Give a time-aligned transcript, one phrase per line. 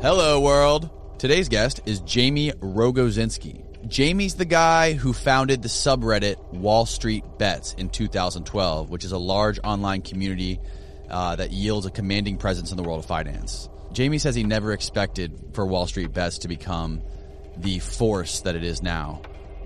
[0.00, 0.90] Hello, world.
[1.18, 3.88] Today's guest is Jamie Rogozinski.
[3.88, 9.18] Jamie's the guy who founded the subreddit Wall Street Bets in 2012, which is a
[9.18, 10.60] large online community
[11.10, 13.68] uh, that yields a commanding presence in the world of finance.
[13.90, 17.02] Jamie says he never expected for Wall Street Bets to become
[17.56, 19.20] the force that it is now,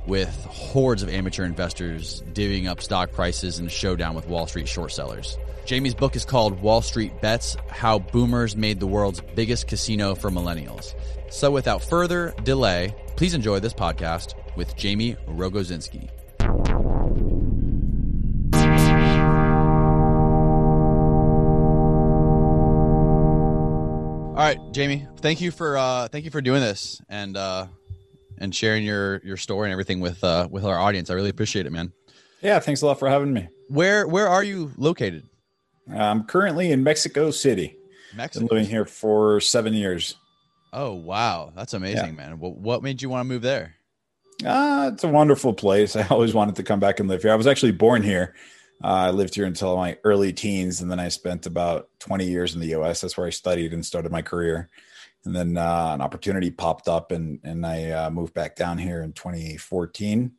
[0.07, 4.67] with hordes of amateur investors divvying up stock prices in a showdown with Wall Street
[4.67, 5.37] short sellers.
[5.65, 10.31] Jamie's book is called Wall Street Bets How Boomers Made the World's Biggest Casino for
[10.31, 10.95] Millennials.
[11.31, 16.11] So, without further delay, please enjoy this podcast with Jamie Rogozinski.
[24.33, 25.07] All right, Jamie.
[25.19, 27.67] Thank you for uh, thank you for doing this and uh,
[28.39, 31.11] and sharing your your story and everything with uh, with our audience.
[31.11, 31.93] I really appreciate it, man.
[32.41, 33.49] Yeah, thanks a lot for having me.
[33.69, 35.25] Where where are you located?
[35.91, 37.77] I'm currently in Mexico City.
[38.15, 38.47] Mexico.
[38.47, 40.17] Been living here for seven years.
[40.73, 42.13] Oh wow, that's amazing, yeah.
[42.13, 42.39] man.
[42.39, 43.75] What what made you want to move there?
[44.45, 45.97] Ah, it's a wonderful place.
[45.97, 47.33] I always wanted to come back and live here.
[47.33, 48.35] I was actually born here.
[48.83, 52.55] Uh, I lived here until my early teens, and then I spent about 20 years
[52.55, 53.01] in the U.S.
[53.01, 54.69] That's where I studied and started my career.
[55.25, 59.03] And then uh, an opportunity popped up, and and I uh, moved back down here
[59.03, 60.33] in 2014,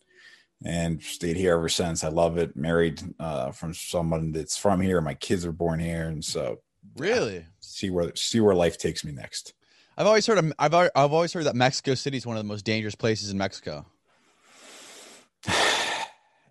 [0.63, 2.03] and stayed here ever since.
[2.03, 2.55] I love it.
[2.55, 5.01] Married uh, from someone that's from here.
[5.01, 6.59] My kids are born here, and so
[6.97, 9.53] really see where see where life takes me next.
[9.97, 12.47] I've always heard of, I've I've always heard that Mexico City is one of the
[12.47, 13.85] most dangerous places in Mexico.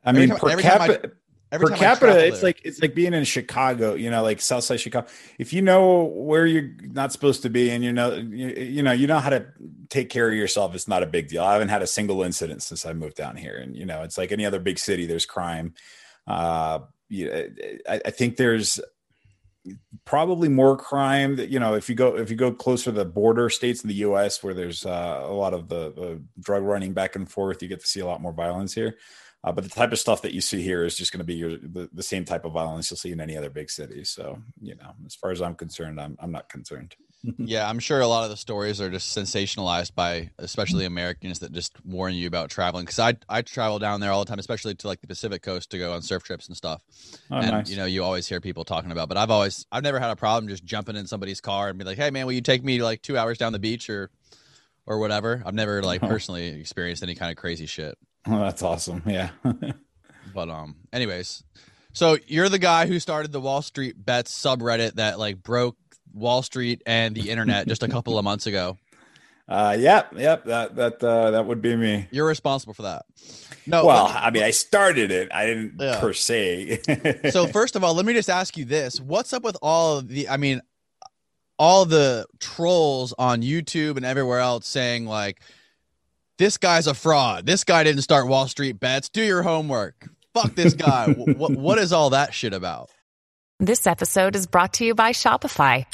[0.05, 1.13] I mean, time, per capita,
[1.53, 2.49] Every per capita, it's there.
[2.49, 5.07] like it's like being in Chicago, you know, like Southside Chicago.
[5.39, 8.93] If you know where you're not supposed to be, and you know, you, you, know,
[8.93, 9.45] you know how to
[9.91, 11.45] take care of yourself, it's not a big deal.
[11.45, 14.17] I haven't had a single incident since I moved down here, and you know, it's
[14.17, 15.05] like any other big city.
[15.05, 15.75] There's crime.
[16.27, 16.81] Uh,
[17.11, 17.49] you know,
[17.87, 18.81] I, I think there's
[20.07, 23.05] probably more crime that you know if you go if you go closer to the
[23.05, 24.43] border states in the U.S.
[24.43, 27.81] where there's uh, a lot of the, the drug running back and forth, you get
[27.81, 28.97] to see a lot more violence here.
[29.45, 31.35] Uh, but the type of stuff that you see here is just going to be
[31.35, 34.05] your, the, the same type of violence you'll see in any other big city.
[34.05, 36.95] So, you know, as far as I'm concerned, I'm, I'm not concerned.
[37.39, 41.53] yeah, I'm sure a lot of the stories are just sensationalized by especially Americans that
[41.53, 42.85] just warn you about traveling.
[42.85, 45.71] Because I I travel down there all the time, especially to like the Pacific Coast
[45.71, 46.83] to go on surf trips and stuff.
[47.31, 47.71] Oh, and nice.
[47.71, 49.09] you know, you always hear people talking about.
[49.09, 51.85] But I've always I've never had a problem just jumping in somebody's car and be
[51.85, 54.11] like, "Hey, man, will you take me like two hours down the beach or
[54.87, 57.97] or whatever?" I've never like personally experienced any kind of crazy shit.
[58.27, 59.03] Oh, that's awesome.
[59.07, 59.31] Yeah.
[60.35, 61.43] but um, anyways,
[61.93, 65.77] so you're the guy who started the Wall Street Bets subreddit that like broke
[66.15, 68.79] Wall Street and the internet just a couple of months ago.
[69.49, 70.45] Uh, yep, yep.
[70.45, 72.07] That that uh, that would be me.
[72.11, 73.05] You're responsible for that.
[73.67, 75.31] No, well, I mean, I started it.
[75.33, 76.01] I didn't yeah.
[76.01, 76.81] per se.
[77.31, 80.29] so first of all, let me just ask you this: What's up with all the?
[80.29, 80.63] I mean,
[81.59, 85.41] all the trolls on YouTube and everywhere else saying like
[86.39, 87.47] this guy's a fraud.
[87.47, 89.09] This guy didn't start Wall Street bets.
[89.09, 90.09] Do your homework.
[90.35, 91.13] Fuck this guy.
[91.37, 92.91] what, what is all that shit about?
[93.61, 95.87] This episode is brought to you by Shopify.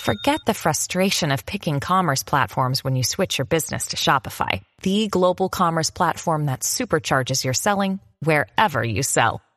[0.00, 5.08] Forget the frustration of picking commerce platforms when you switch your business to Shopify, the
[5.08, 9.42] global commerce platform that supercharges your selling wherever you sell.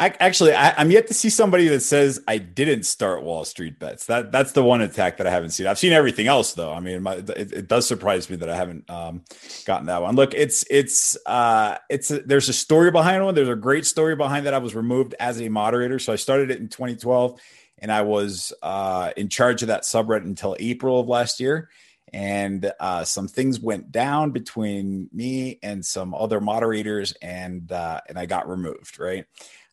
[0.00, 3.78] I, actually, I, am yet to see somebody that says I didn't start Wall Street
[3.78, 4.06] bets.
[4.06, 5.66] That that's the one attack that I haven't seen.
[5.66, 6.72] I've seen everything else though.
[6.72, 9.24] I mean, my, it, it, does surprise me that I haven't um,
[9.66, 10.16] gotten that one.
[10.16, 13.34] Look, it's it's uh, it's a, there's a story behind one.
[13.34, 14.54] There's a great story behind that.
[14.54, 17.38] I was removed as a moderator, so I started it in 2012,
[17.76, 21.68] and I was uh, in charge of that subreddit until April of last year
[22.12, 28.18] and uh, some things went down between me and some other moderators and uh, and
[28.18, 29.26] I got removed right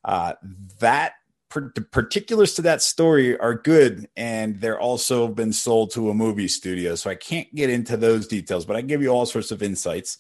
[0.06, 0.34] uh,
[0.80, 1.14] that
[1.54, 6.48] the particulars to that story are good and they're also been sold to a movie
[6.48, 9.64] studio so i can't get into those details but i give you all sorts of
[9.64, 10.18] insights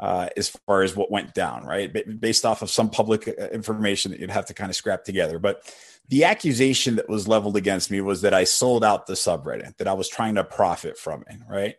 [0.00, 2.20] uh, as far as what went down right?
[2.20, 5.38] Based off of some public uh, information that you'd have to kind of scrap together
[5.38, 5.72] but
[6.08, 9.86] the accusation that was leveled against me was that i sold out the subreddit that
[9.86, 11.76] i was trying to profit from it right?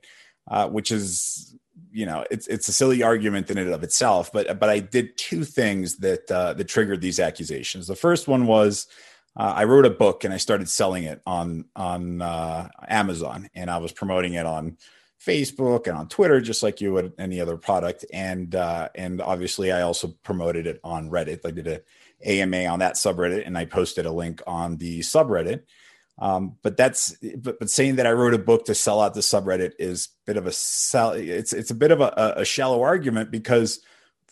[0.50, 1.56] Uh, which is
[1.96, 5.18] you know it's it's a silly argument in and of itself but but i did
[5.18, 7.88] two things that uh, that triggered these accusations.
[7.88, 8.88] The first one was
[9.38, 13.72] uh, i wrote a book and i started selling it on on uh, amazon and
[13.72, 14.78] i was promoting it on
[15.26, 18.06] facebook and on twitter just like you would any other product.
[18.12, 21.46] And uh, and obviously i also promoted it on reddit.
[21.46, 21.82] I did a
[22.26, 25.64] ama on that subreddit and i posted a link on the subreddit
[26.18, 29.20] Um, but that's but, but saying that I wrote a book to sell out the
[29.20, 31.12] subreddit is a bit of a sell.
[31.12, 33.82] It's it's a bit of a, a shallow argument because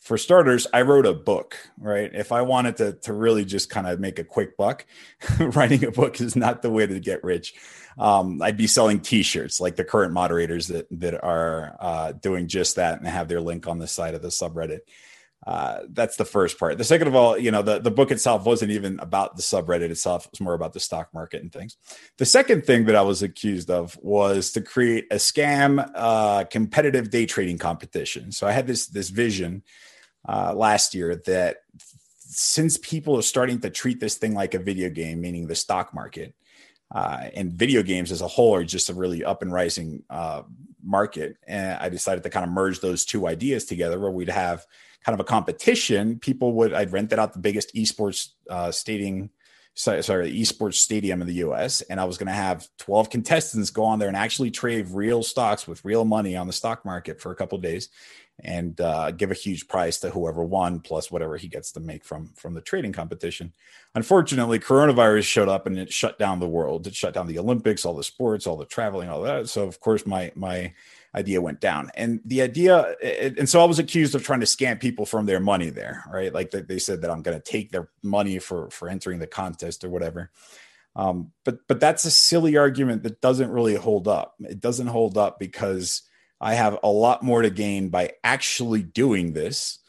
[0.03, 2.11] for starters, I wrote a book, right?
[2.13, 4.85] If I wanted to to really just kind of make a quick buck,
[5.39, 7.53] writing a book is not the way to get rich.
[7.97, 12.77] Um, I'd be selling T-shirts like the current moderators that that are uh, doing just
[12.77, 14.79] that and have their link on the side of the subreddit.
[15.45, 16.77] Uh, that's the first part.
[16.77, 19.89] The second of all, you know, the, the book itself wasn't even about the subreddit
[19.89, 20.25] itself.
[20.25, 21.75] It was more about the stock market and things.
[22.17, 27.09] The second thing that I was accused of was to create a scam uh, competitive
[27.09, 28.31] day trading competition.
[28.31, 29.63] So I had this this vision
[30.27, 31.57] uh, last year that
[32.19, 35.93] since people are starting to treat this thing like a video game, meaning the stock
[35.93, 36.33] market,
[36.93, 40.43] uh, and video games as a whole are just a really up and rising uh,
[40.83, 41.35] market.
[41.47, 44.65] And I decided to kind of merge those two ideas together where we'd have
[45.05, 49.29] kind of a competition, people would I'd rented out the biggest esports uh, stadium,
[49.75, 51.81] sorry, sorry, esports stadium in the U.S.
[51.81, 55.23] and I was going to have 12 contestants go on there and actually trade real
[55.23, 57.89] stocks with real money on the stock market for a couple days,
[58.39, 62.03] and uh, give a huge prize to whoever won plus whatever he gets to make
[62.03, 63.53] from from the trading competition.
[63.95, 66.87] Unfortunately, coronavirus showed up and it shut down the world.
[66.87, 69.49] It shut down the Olympics, all the sports, all the traveling, all that.
[69.49, 70.73] So of course my my
[71.15, 71.91] idea went down.
[71.95, 72.95] And the idea,
[73.37, 76.33] and so I was accused of trying to scam people from their money there, right?
[76.33, 79.83] Like they said that I'm going to take their money for for entering the contest
[79.83, 80.31] or whatever.
[80.95, 84.35] Um, but but that's a silly argument that doesn't really hold up.
[84.39, 86.01] It doesn't hold up because
[86.39, 89.79] I have a lot more to gain by actually doing this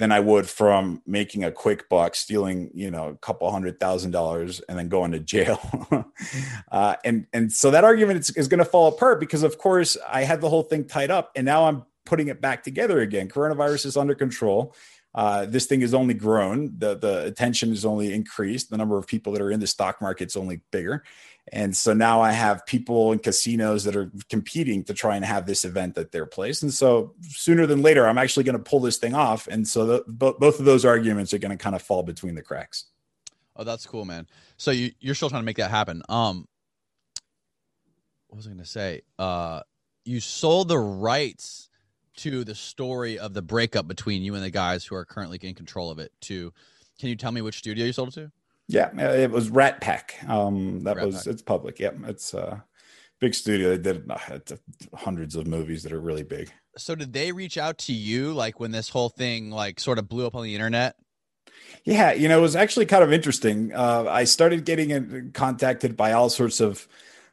[0.00, 4.10] than I would from making a quick buck, stealing, you know, a couple hundred thousand
[4.10, 5.60] dollars and then going to jail.
[6.72, 9.96] uh, and and so that argument is, is going to fall apart because, of course,
[10.08, 13.28] I had the whole thing tied up, and now I'm putting it back together again.
[13.28, 14.74] Coronavirus is under control.
[15.14, 16.72] Uh, this thing has only grown.
[16.78, 18.70] The the attention has only increased.
[18.70, 21.04] The number of people that are in the stock market's only bigger.
[21.52, 25.46] And so now I have people in casinos that are competing to try and have
[25.46, 26.62] this event at their place.
[26.62, 29.48] And so sooner than later, I'm actually going to pull this thing off.
[29.48, 32.42] And so the, both of those arguments are going to kind of fall between the
[32.42, 32.86] cracks.
[33.56, 34.28] Oh, that's cool, man.
[34.58, 36.02] So you, you're still trying to make that happen.
[36.08, 36.46] Um,
[38.28, 39.02] what was I going to say?
[39.18, 39.62] Uh,
[40.04, 41.68] you sold the rights
[42.18, 45.54] to the story of the breakup between you and the guys who are currently in
[45.54, 46.12] control of it.
[46.22, 46.52] To,
[46.98, 48.30] can you tell me which studio you sold it to?
[48.72, 50.28] Yeah, it was RatPac.
[50.28, 51.26] Um, that Rat was Pack.
[51.26, 51.80] it's public.
[51.80, 52.60] Yep, it's a uh,
[53.20, 53.76] big studio.
[53.76, 54.38] They did uh,
[54.94, 56.52] hundreds of movies that are really big.
[56.76, 60.08] So did they reach out to you like when this whole thing like sort of
[60.08, 60.94] blew up on the internet?
[61.84, 63.72] Yeah, you know, it was actually kind of interesting.
[63.74, 66.86] Uh, I started getting contacted by all sorts of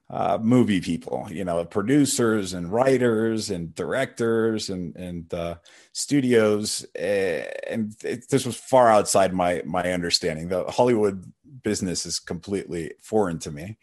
[0.09, 5.55] uh, movie people, you know, producers and writers and directors and and uh,
[5.91, 10.47] studios, uh, and it, this was far outside my my understanding.
[10.47, 11.29] The Hollywood
[11.63, 13.77] business is completely foreign to me,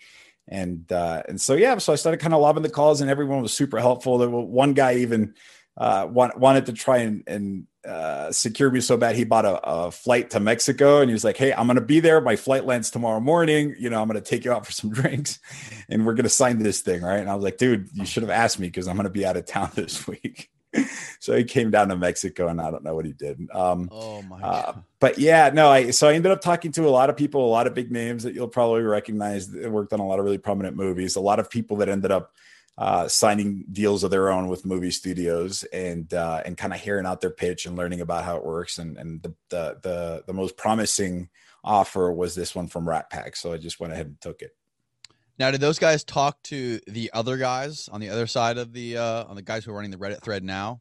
[0.49, 3.43] and uh, and so yeah, so I started kind of lobbing the calls, and everyone
[3.43, 4.17] was super helpful.
[4.17, 5.35] There was one guy even
[5.76, 9.61] uh, want, wanted to try and, and uh, secure me so bad he bought a,
[9.62, 12.21] a, flight to Mexico and he was like, Hey, I'm going to be there.
[12.21, 13.75] My flight lands tomorrow morning.
[13.79, 15.38] You know, I'm going to take you out for some drinks
[15.88, 17.03] and we're going to sign this thing.
[17.03, 17.19] Right.
[17.19, 19.26] And I was like, dude, you should have asked me because I'm going to be
[19.26, 20.50] out of town this week.
[21.21, 23.38] so he came down to Mexico and I don't know what he did.
[23.53, 26.91] Um, oh my uh, but yeah, no, I, so I ended up talking to a
[26.91, 30.00] lot of people, a lot of big names that you'll probably recognize that worked on
[30.00, 32.32] a lot of really prominent movies, a lot of people that ended up
[32.76, 37.06] uh, signing deals of their own with movie studios and uh, and kind of hearing
[37.06, 38.78] out their pitch and learning about how it works.
[38.78, 41.28] And and the the the, the most promising
[41.62, 44.56] offer was this one from RatPac, so I just went ahead and took it.
[45.38, 48.98] Now, did those guys talk to the other guys on the other side of the
[48.98, 50.81] uh, on the guys who are running the Reddit thread now?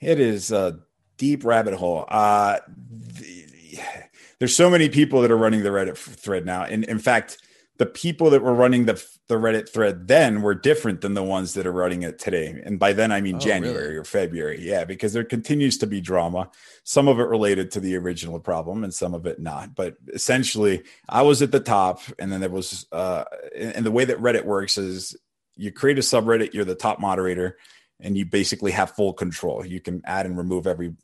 [0.00, 0.80] It is a
[1.16, 2.04] deep rabbit hole.
[2.08, 3.78] Uh, the,
[4.38, 7.38] there's so many people that are running the Reddit thread now, and in fact,
[7.78, 8.94] the people that were running the
[9.28, 12.60] the Reddit thread then were different than the ones that are running it today.
[12.64, 13.96] And by then I mean oh, January really?
[13.96, 14.60] or February.
[14.60, 16.50] Yeah, because there continues to be drama.
[16.84, 19.74] Some of it related to the original problem and some of it not.
[19.74, 24.04] But essentially, I was at the top and then there was uh and the way
[24.04, 25.16] that Reddit works is
[25.56, 27.56] you create a subreddit, you're the top moderator
[28.00, 29.64] and you basically have full control.
[29.64, 30.94] You can add and remove every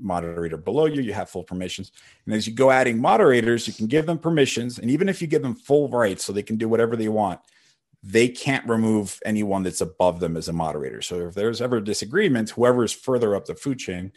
[0.00, 1.02] moderator below you.
[1.02, 1.92] You have full permissions.
[2.26, 4.78] And as you go adding moderators, you can give them permissions.
[4.78, 7.40] And even if you give them full rights so they can do whatever they want,
[8.02, 11.02] they can't remove anyone that's above them as a moderator.
[11.02, 14.12] So if there's ever disagreement, whoever is further up the food chain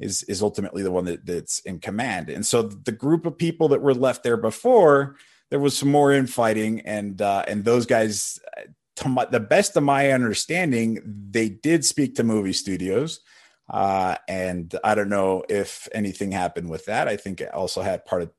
[0.00, 2.28] is is ultimately the one that, that's in command.
[2.28, 5.16] And so the group of people that were left there before,
[5.50, 8.40] there was some more infighting, and uh, and those guys,
[8.96, 11.00] to my, the best of my understanding,
[11.30, 13.20] they did speak to movie studios
[13.68, 17.08] uh, and I don't know if anything happened with that.
[17.08, 18.30] I think it also had part of,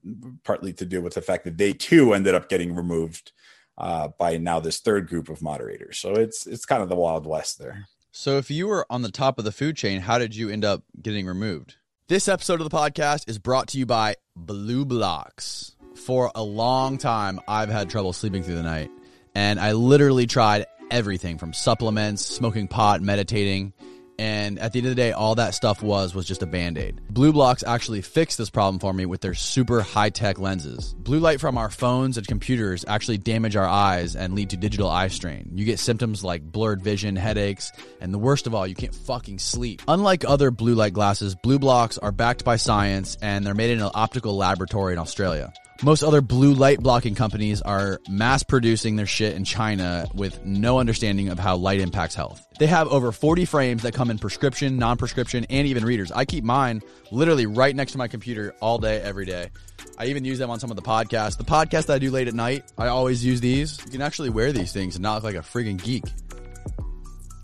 [0.44, 3.32] partly to do with the fact that they too ended up getting removed
[3.77, 6.00] uh, by now this third group of moderators.
[6.00, 7.88] So it's it's kind of the wild west there.
[8.12, 10.63] So if you were on the top of the food chain, how did you end
[10.63, 11.75] up getting removed?
[12.08, 15.74] This episode of the podcast is brought to you by BLUblox.
[15.96, 18.91] For a long time, I've had trouble sleeping through the night,
[19.34, 23.74] and I literally tried everything from supplements, smoking pot, meditating
[24.17, 26.77] and at the end of the day, all that stuff was was just a band
[26.77, 27.01] aid.
[27.12, 30.93] BLUblox actually fixed this problem for me with their super high tech lenses.
[31.00, 34.89] Blue light from our phones and computers actually damage our eyes and lead to digital
[34.89, 35.51] eye strain.
[35.53, 39.39] You get symptoms like blurred vision, headaches, and the worst of all, you can't fucking
[39.39, 39.81] sleep.
[39.88, 43.91] Unlike other blue light glasses, BLUblox are backed by science and they're made in an
[43.93, 45.53] optical laboratory in Australia.
[45.84, 50.79] Most other blue light blocking companies are mass producing their shit in China with no
[50.79, 52.48] understanding of how light impacts health.
[52.60, 56.13] They have over 40 frames that come in prescription, non prescription, and even readers.
[56.13, 59.50] I keep mine literally right next to my computer all day, every day.
[59.98, 61.38] I even use them on some of the podcasts.
[61.38, 63.77] The podcast that I do late at night, I always use these.
[63.84, 66.05] You can actually wear these things and not look like a friggin' geek.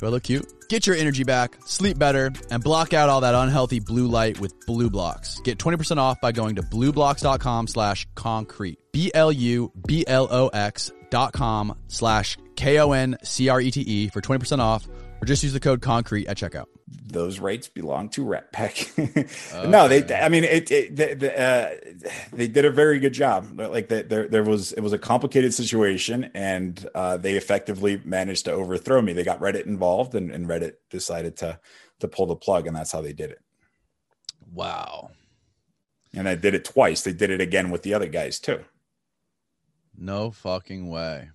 [0.01, 0.51] Do I look cute?
[0.67, 4.59] Get your energy back, sleep better, and block out all that unhealthy blue light with
[4.65, 5.43] BLUblox.
[5.43, 8.77] Get 20% off by going to blublox.com slash koncrete.
[8.91, 9.71] B-L-U-B-L-O-X
[11.11, 14.87] dot com slash K-O-N-C-R-E-T-E for 20% off,
[15.21, 18.99] or just use the code koncrete at checkout those rights belong to RatPac.
[19.53, 19.67] okay.
[19.67, 20.03] No, they.
[20.13, 20.71] I mean, it.
[20.71, 21.75] it the, the, uh,
[22.33, 23.59] they did a very good job.
[23.59, 28.45] Like that, there, there was it was a complicated situation, and uh, they effectively managed
[28.45, 29.13] to overthrow me.
[29.13, 31.59] They got Reddit involved, and, and Reddit decided to
[31.99, 33.39] to pull the plug, and that's how they did it.
[34.53, 35.11] Wow.
[36.13, 37.01] And I did it twice.
[37.03, 38.65] They did it again with the other guys too.
[39.97, 41.29] No fucking way.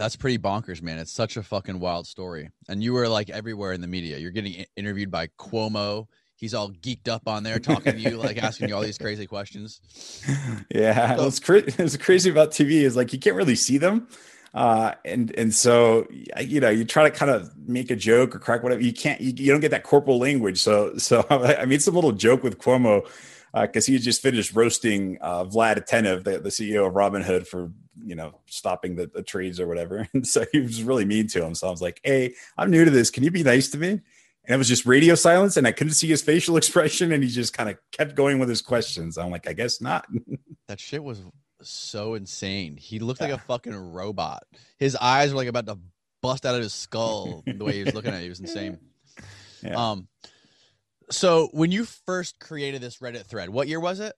[0.00, 0.98] That's pretty bonkers, man.
[0.98, 2.48] It's such a fucking wild story.
[2.70, 4.16] And you were like everywhere in the media.
[4.16, 6.06] You're getting interviewed by Cuomo.
[6.36, 9.26] He's all geeked up on there talking to you, like asking you all these crazy
[9.26, 9.82] questions.
[10.74, 11.16] Yeah.
[11.16, 14.08] So, what's, cra- crazy about TV is like you can't really see them.
[14.54, 16.06] Uh, and and so
[16.40, 19.20] you know you try to kind of make a joke or crack whatever you can't
[19.20, 22.58] you, you don't get that corporal language so so I made some little joke with
[22.58, 23.06] Cuomo
[23.52, 27.72] because uh, he just finished roasting uh, Vlad Tenev, the, the CEO of Robinhood, for
[28.02, 30.08] you know stopping the, the, trades or whatever.
[30.14, 31.54] And so he was really mean to him.
[31.54, 33.10] So I was like, "Hey, I'm new to this.
[33.10, 35.94] Can you be nice to me?" And it was just radio silence, and I couldn't
[35.94, 39.18] see his facial expression, and he just kind of kept going with his questions.
[39.18, 40.06] I'm like, "I guess not."
[40.68, 41.22] that shit was
[41.62, 42.76] so insane.
[42.76, 44.44] He looked like a fucking robot.
[44.78, 45.78] His eyes were like about to
[46.22, 48.24] bust out of his skull the way he was looking at it.
[48.24, 48.78] He was insane.
[49.62, 49.90] Yeah.
[49.90, 50.08] Um,
[51.10, 54.14] so when you first created this Reddit thread, what year was it?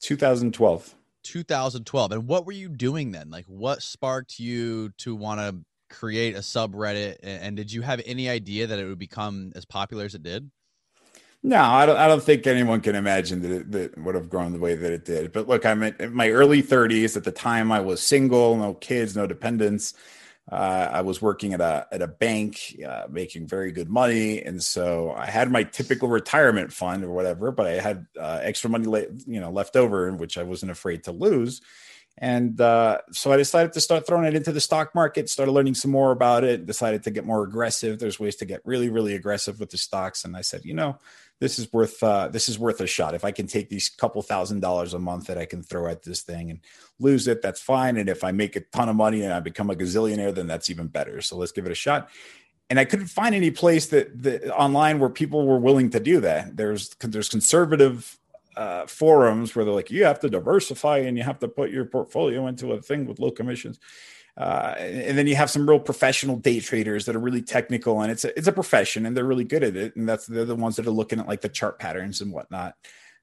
[0.00, 0.94] 2012.
[1.22, 2.12] 2012.
[2.12, 3.30] And what were you doing then?
[3.30, 5.56] Like what sparked you to want to
[5.94, 10.04] create a subreddit and did you have any idea that it would become as popular
[10.04, 10.50] as it did?
[11.44, 11.96] No, I don't.
[11.96, 14.76] I don't think anyone can imagine that it, that it would have grown the way
[14.76, 15.32] that it did.
[15.32, 17.16] But look, I'm in my early 30s.
[17.16, 19.94] At the time, I was single, no kids, no dependents.
[20.50, 24.62] Uh, I was working at a at a bank, uh, making very good money, and
[24.62, 27.52] so I had my typical retirement fund or whatever.
[27.52, 31.04] But I had uh, extra money, le- you know, left over, which I wasn't afraid
[31.04, 31.62] to lose.
[32.18, 35.30] And uh, so I decided to start throwing it into the stock market.
[35.30, 36.66] Started learning some more about it.
[36.66, 37.98] Decided to get more aggressive.
[37.98, 40.24] There's ways to get really, really aggressive with the stocks.
[40.24, 40.98] And I said, you know,
[41.42, 43.16] this is worth uh, this is worth a shot.
[43.16, 46.04] If I can take these couple thousand dollars a month that I can throw at
[46.04, 46.60] this thing and
[47.00, 47.96] lose it, that's fine.
[47.96, 50.70] And if I make a ton of money and I become a gazillionaire, then that's
[50.70, 51.20] even better.
[51.20, 52.10] So let's give it a shot.
[52.70, 56.20] And I couldn't find any place that, that online where people were willing to do
[56.20, 56.56] that.
[56.56, 58.20] There's there's conservative
[58.56, 61.86] uh, forums where they're like, you have to diversify and you have to put your
[61.86, 63.80] portfolio into a thing with low commissions.
[64.36, 68.10] Uh, and then you have some real professional day traders that are really technical and
[68.10, 69.94] it's a, it's a profession and they're really good at it.
[69.94, 72.74] And that's they're the ones that are looking at like the chart patterns and whatnot.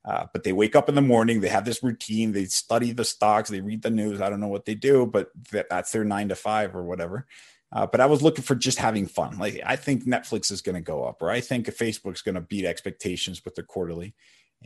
[0.05, 3.03] Uh, but they wake up in the morning, they have this routine, they study the
[3.03, 4.21] stocks, they read the news.
[4.21, 7.25] I don't know what they do, but that, that's their nine to five or whatever.
[7.71, 9.37] Uh, but I was looking for just having fun.
[9.37, 12.41] Like I think Netflix is going to go up, or I think Facebook's going to
[12.41, 14.15] beat expectations with their quarterly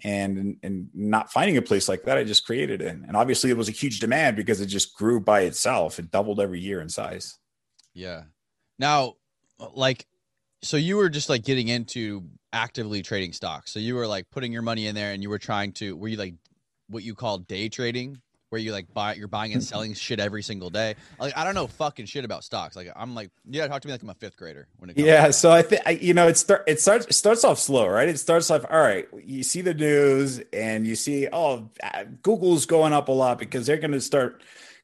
[0.03, 2.95] and and not finding a place like that i just created it.
[3.07, 5.99] And obviously it was a huge demand because it just grew by itself.
[5.99, 7.37] It doubled every year in size.
[7.93, 8.23] Yeah.
[8.79, 9.13] Now
[9.75, 10.05] like
[10.61, 12.23] so you were just like getting into
[12.53, 13.71] actively trading stocks.
[13.71, 16.07] So you were like putting your money in there and you were trying to were
[16.07, 16.35] you like
[16.87, 18.21] what you call day trading
[18.53, 19.67] where you like buy you're buying and mm-hmm.
[19.67, 20.93] selling shit every single day.
[21.19, 22.75] Like I don't know fucking shit about stocks.
[22.75, 25.07] Like I'm like yeah, talk to me like I'm a fifth grader when it comes
[25.07, 28.07] Yeah, so I think you know it start it starts it starts off slow, right?
[28.07, 29.07] It starts off all right.
[29.25, 31.67] You see the news and you see oh
[32.21, 34.43] Google's going up a lot because they're going to start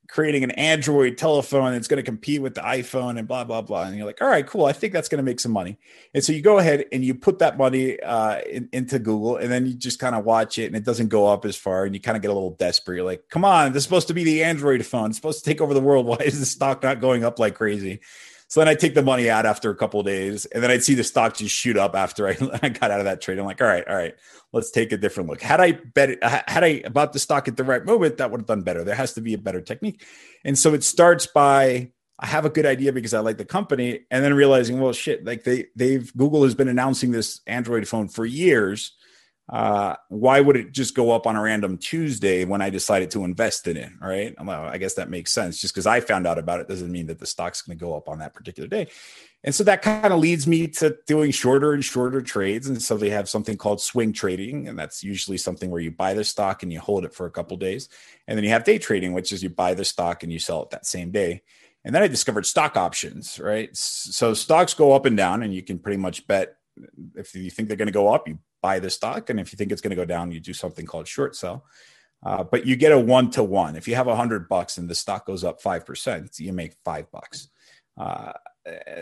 [0.10, 3.84] creating an Android telephone that's going to compete with the iPhone and blah blah blah.
[3.84, 4.66] And you're like, all right, cool.
[4.66, 5.78] I think that's going to make some money.
[6.14, 9.52] And so you go ahead and you put that money uh, in, into Google, and
[9.52, 11.94] then you just kind of watch it, and it doesn't go up as far, and
[11.94, 12.96] you kind of get a little desperate.
[12.96, 15.10] You're like, come on, this is supposed to be the Android phone.
[15.10, 16.06] It's supposed to take over the world.
[16.06, 18.02] Why is the stock not going up like crazy?
[18.50, 20.96] So then I take the money out after a couple days, and then I'd see
[20.96, 23.38] the stock just shoot up after I, I got out of that trade.
[23.38, 24.16] I'm like, all right, all right,
[24.52, 25.40] let's take a different look.
[25.40, 28.48] Had I bet had I bought the stock at the right moment, that would have
[28.48, 28.84] done better.
[28.84, 30.04] There has to be a better technique.
[30.44, 34.02] And so it starts by I have a good idea because I like the company,
[34.10, 38.08] and then realizing, well, shit, like they they've Google has been announcing this Android phone
[38.08, 38.94] for years
[39.50, 43.24] uh, why would it just go up on a random Tuesday when I decided to
[43.24, 43.92] invest in it?
[44.00, 44.36] Right.
[44.40, 45.60] Well, I guess that makes sense.
[45.60, 47.98] Just because I found out about it doesn't mean that the stock's going to go
[47.98, 48.88] up on that particular day.
[49.44, 52.68] And so that kind of leads me to doing shorter and shorter trades.
[52.68, 54.68] And so they have something called swing trading.
[54.68, 57.32] And that's usually something where you buy the stock and you hold it for a
[57.32, 57.90] couple days.
[58.28, 60.62] And then you have day trading, which is you buy the stock and you sell
[60.62, 61.42] it that same day.
[61.86, 63.70] And then I discovered stock options, right?
[63.74, 66.58] So stocks go up and down, and you can pretty much bet
[67.16, 69.30] if you think they're going to go up, you buy the stock.
[69.30, 71.66] And if you think it's going to go down, you do something called short sell.
[72.22, 73.76] Uh, but you get a one to one.
[73.76, 76.76] If you have a hundred bucks and the stock goes up five percent, you make
[76.84, 77.50] five bucks.
[77.98, 78.34] Uh,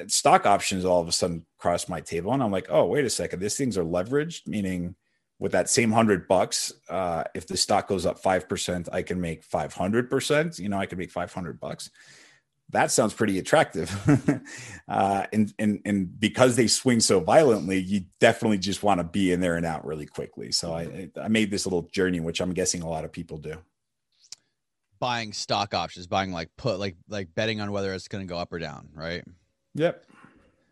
[0.07, 3.09] stock options all of a sudden cross my table, and I'm like, oh wait a
[3.09, 4.95] second, these things are leveraged, meaning
[5.39, 9.19] with that same hundred bucks, uh, if the stock goes up five percent, I can
[9.19, 10.59] make five hundred percent.
[10.59, 11.89] You know, I can make five hundred bucks
[12.69, 13.89] that sounds pretty attractive.
[14.87, 19.31] uh, and, and, and because they swing so violently, you definitely just want to be
[19.31, 20.51] in there and out really quickly.
[20.51, 23.55] So I, I made this little journey, which I'm guessing a lot of people do.
[24.99, 28.37] Buying stock options, buying like put, like, like betting on whether it's going to go
[28.37, 28.89] up or down.
[28.93, 29.23] Right.
[29.75, 30.03] Yep.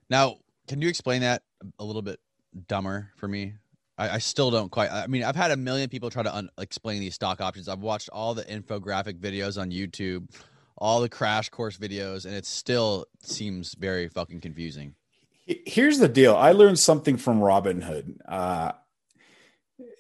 [0.10, 0.38] Now,
[0.68, 1.44] can you explain that
[1.80, 2.20] a little bit
[2.68, 3.54] dumber for me?
[3.98, 4.92] I, I still don't quite.
[4.92, 7.70] I mean, I've had a million people try to un- explain these stock options.
[7.70, 10.30] I've watched all the infographic videos on YouTube
[10.78, 14.96] all the crash course videos, and it still seems very fucking confusing.
[15.46, 18.74] Here's the deal: I learned something from Robinhood, uh,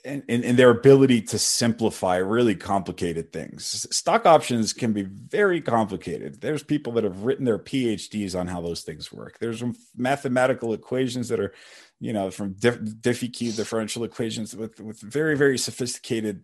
[0.04, 3.86] and, and, and their ability to simplify really complicated things.
[3.96, 6.42] Stock options can be very complicated.
[6.42, 9.38] There's people that have written their PhDs on how those things work.
[9.40, 9.64] There's
[9.96, 11.54] mathematical equations that are,
[12.00, 16.44] you know, from diff- Diffie differential equations with with very very sophisticated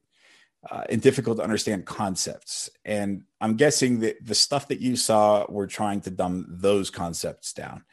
[0.70, 2.70] uh, and difficult to understand concepts.
[2.86, 7.54] And I'm guessing that the stuff that you saw, we're trying to dumb those concepts
[7.54, 7.84] down.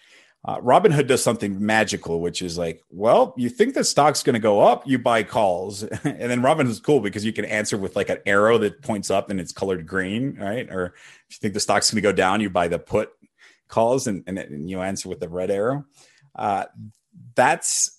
[0.44, 4.40] Uh, Robinhood does something magical, which is like, well, you think the stock's going to
[4.40, 8.08] go up, you buy calls, and then Robinhood's cool because you can answer with like
[8.08, 10.70] an arrow that points up and it's colored green, right?
[10.70, 10.94] Or
[11.28, 13.10] if you think the stock's going to go down, you buy the put
[13.66, 15.84] calls and, and, and you answer with the red arrow.
[16.34, 16.66] Uh,
[17.34, 17.97] that's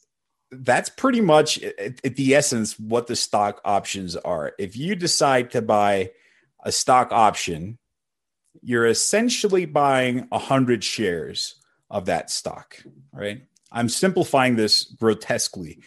[0.51, 4.53] that's pretty much at, at the essence what the stock options are.
[4.57, 6.11] If you decide to buy
[6.63, 7.77] a stock option,
[8.61, 11.55] you're essentially buying 100 shares
[11.89, 12.77] of that stock,
[13.13, 13.43] right?
[13.71, 15.79] I'm simplifying this grotesquely,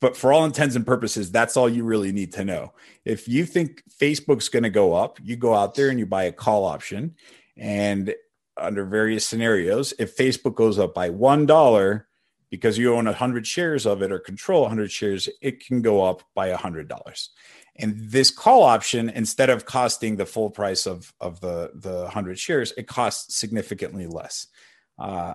[0.00, 2.72] but for all intents and purposes, that's all you really need to know.
[3.04, 6.24] If you think Facebook's going to go up, you go out there and you buy
[6.24, 7.16] a call option.
[7.56, 8.14] And
[8.56, 12.04] under various scenarios, if Facebook goes up by $1,
[12.54, 16.22] because you own 100 shares of it or control 100 shares, it can go up
[16.36, 17.28] by $100.
[17.74, 22.38] And this call option, instead of costing the full price of, of the, the 100
[22.38, 24.46] shares, it costs significantly less.
[25.00, 25.34] Uh,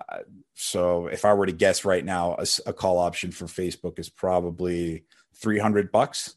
[0.54, 4.08] so if I were to guess right now, a, a, call option for Facebook is
[4.08, 5.04] probably
[5.42, 6.36] 300 bucks,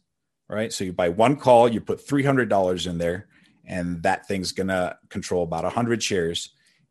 [0.49, 0.73] right?
[0.73, 3.29] So you buy one call, you put $300 in there,
[3.63, 6.49] and that thing's going to control about 100 shares.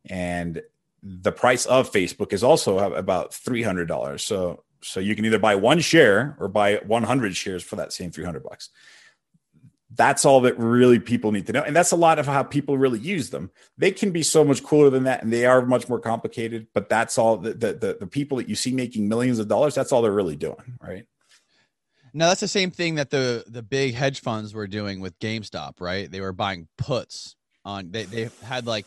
[0.09, 0.62] And
[1.03, 4.25] the price of Facebook is also about three hundred dollars.
[4.25, 8.11] So so you can either buy one share or buy 100 shares for that same
[8.11, 8.69] 300 bucks.
[9.95, 11.62] That's all that really people need to know.
[11.62, 13.51] And that's a lot of how people really use them.
[13.77, 16.88] They can be so much cooler than that and they are much more complicated, but
[16.88, 19.93] that's all the, the, the, the people that you see making millions of dollars, that's
[19.93, 20.79] all they're really doing.
[20.81, 21.05] Right.
[22.15, 25.81] Now that's the same thing that the the big hedge funds were doing with GameStop,
[25.81, 26.11] right?
[26.11, 28.87] They were buying puts on they, they had like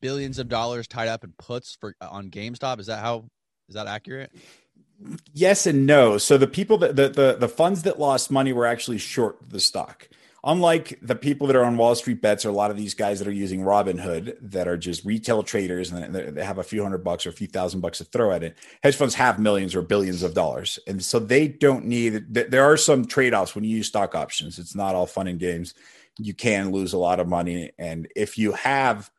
[0.00, 2.80] billions of dollars tied up in puts for on GameStop.
[2.80, 3.24] Is that how
[3.68, 4.30] is that accurate?
[5.32, 6.18] Yes and no.
[6.18, 9.60] So the people that the, the the funds that lost money were actually short the
[9.60, 10.08] stock.
[10.44, 13.20] Unlike the people that are on Wall Street bets or a lot of these guys
[13.20, 17.04] that are using Robinhood that are just retail traders and they have a few hundred
[17.04, 19.82] bucks or a few thousand bucks to throw at it, hedge funds have millions or
[19.82, 20.80] billions of dollars.
[20.88, 24.58] And so they don't need, there are some trade offs when you use stock options.
[24.58, 25.74] It's not all fun and games
[26.18, 27.72] you can lose a lot of money.
[27.78, 29.10] And if you have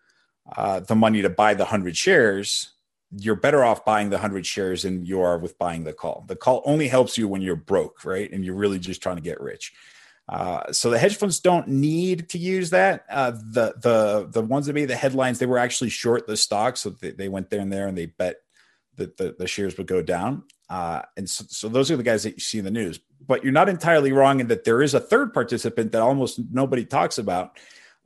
[0.56, 2.74] uh, the money to buy the 100 shares,
[3.16, 6.26] you're better off buying the 100 shares than you are with buying the call.
[6.28, 8.32] The call only helps you when you're broke, right?
[8.32, 9.74] And you're really just trying to get rich.
[10.28, 13.06] Uh, so the hedge funds don't need to use that.
[13.10, 16.78] Uh, the the the ones that made the headlines, they were actually short the stock,
[16.78, 18.38] so they, they went there and there and they bet
[18.96, 20.44] that the, the shares would go down.
[20.70, 23.00] Uh, and so, so those are the guys that you see in the news.
[23.26, 26.86] But you're not entirely wrong in that there is a third participant that almost nobody
[26.86, 27.58] talks about,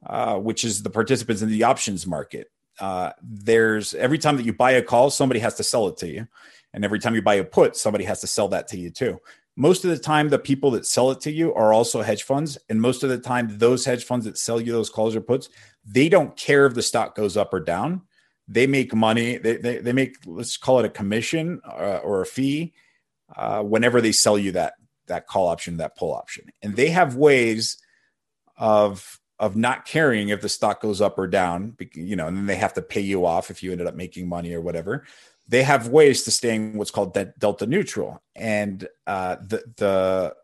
[0.05, 2.51] uh, which is the participants in the options market.
[2.79, 6.07] Uh, there's every time that you buy a call, somebody has to sell it to
[6.07, 6.27] you.
[6.73, 9.19] And every time you buy a put, somebody has to sell that to you too.
[9.55, 12.59] Most of the time, the people that sell it to you are also hedge funds.
[12.69, 15.49] And most of the time, those hedge funds that sell you those calls or puts,
[15.83, 18.03] they don't care if the stock goes up or down.
[18.47, 19.37] They make money.
[19.37, 22.73] They, they, they make, let's call it a commission uh, or a fee
[23.35, 24.75] uh, whenever they sell you that,
[25.07, 26.51] that call option, that pull option.
[26.61, 27.77] And they have ways
[28.57, 32.47] of of not caring if the stock goes up or down, you know, and then
[32.47, 35.05] they have to pay you off if you ended up making money or whatever
[35.47, 40.35] they have ways to staying what's called de- delta neutral, and uh, the the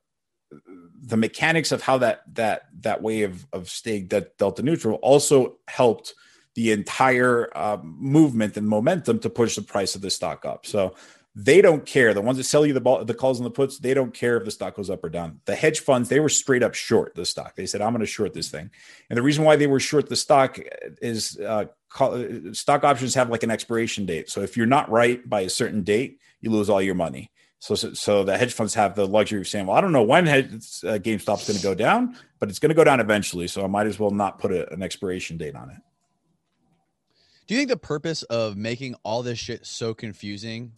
[1.05, 5.57] the mechanics of how that that that way of of staying de- delta neutral also
[5.67, 6.13] helped
[6.55, 10.65] the entire uh, movement and momentum to push the price of the stock up.
[10.65, 10.95] So
[11.35, 12.13] they don't care.
[12.13, 14.37] The ones that sell you the ball, the calls and the puts, they don't care
[14.37, 15.39] if the stock goes up or down.
[15.45, 17.55] The hedge funds, they were straight up short the stock.
[17.55, 18.69] They said, "I'm going to short this thing,"
[19.09, 20.59] and the reason why they were short the stock
[21.01, 21.65] is uh,
[22.51, 24.29] stock options have like an expiration date.
[24.29, 27.31] So if you're not right by a certain date, you lose all your money.
[27.59, 30.03] So, so, so the hedge funds have the luxury of saying, "Well, I don't know
[30.03, 33.47] when hedge, uh, GameStop's going to go down, but it's going to go down eventually.
[33.47, 35.77] So I might as well not put a, an expiration date on it."
[37.47, 40.73] Do you think the purpose of making all this shit so confusing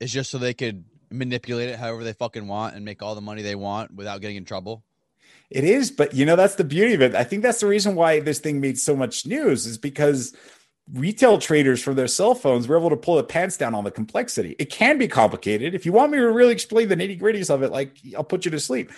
[0.00, 3.20] is just so they could manipulate it however they fucking want and make all the
[3.20, 4.82] money they want without getting in trouble.
[5.50, 7.14] It is, but you know that's the beauty of it.
[7.14, 10.34] I think that's the reason why this thing made so much news is because
[10.92, 13.90] retail traders from their cell phones were able to pull the pants down on the
[13.90, 14.56] complexity.
[14.58, 15.74] It can be complicated.
[15.74, 18.44] If you want me to really explain the nitty gritties of it, like I'll put
[18.44, 18.90] you to sleep.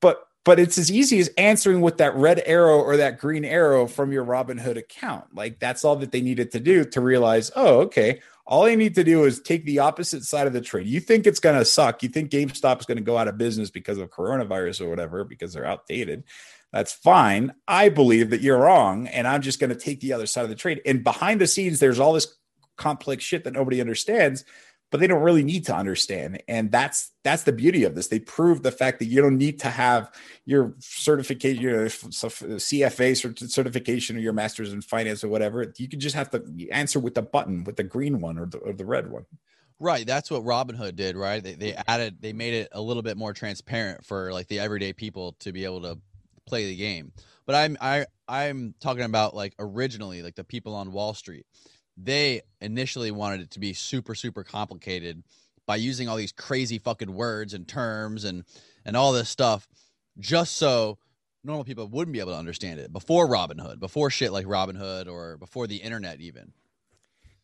[0.00, 3.86] But but it's as easy as answering with that red arrow or that green arrow
[3.86, 5.34] from your Robinhood account.
[5.34, 8.94] Like that's all that they needed to do to realize, oh, okay, all I need
[8.94, 10.86] to do is take the opposite side of the trade.
[10.86, 12.02] You think it's going to suck.
[12.02, 15.22] You think GameStop is going to go out of business because of coronavirus or whatever,
[15.22, 16.24] because they're outdated.
[16.72, 17.52] That's fine.
[17.68, 19.06] I believe that you're wrong.
[19.06, 20.80] And I'm just going to take the other side of the trade.
[20.86, 22.34] And behind the scenes, there's all this
[22.78, 24.46] complex shit that nobody understands
[24.90, 26.42] but they don't really need to understand.
[26.48, 28.08] And that's that's the beauty of this.
[28.08, 30.10] They prove the fact that you don't need to have
[30.46, 35.72] your certification your cfa certification or your master's in finance or whatever.
[35.76, 38.58] You can just have to answer with the button with the green one or the,
[38.58, 39.26] or the red one.
[39.78, 40.06] Right.
[40.06, 41.42] That's what robinhood did right?
[41.42, 44.92] They, they added they made it a little bit more transparent for like the everyday
[44.92, 45.98] people to be able to
[46.46, 47.12] play the game.
[47.44, 51.46] But i'm i i'm talking about like originally like the people on wall street
[52.00, 55.22] they initially wanted it to be super super complicated
[55.66, 58.44] by using all these crazy fucking words and terms and
[58.84, 59.68] and all this stuff
[60.18, 60.98] just so
[61.44, 65.36] normal people wouldn't be able to understand it before Robinhood, before shit like Robinhood or
[65.36, 66.52] before the internet even.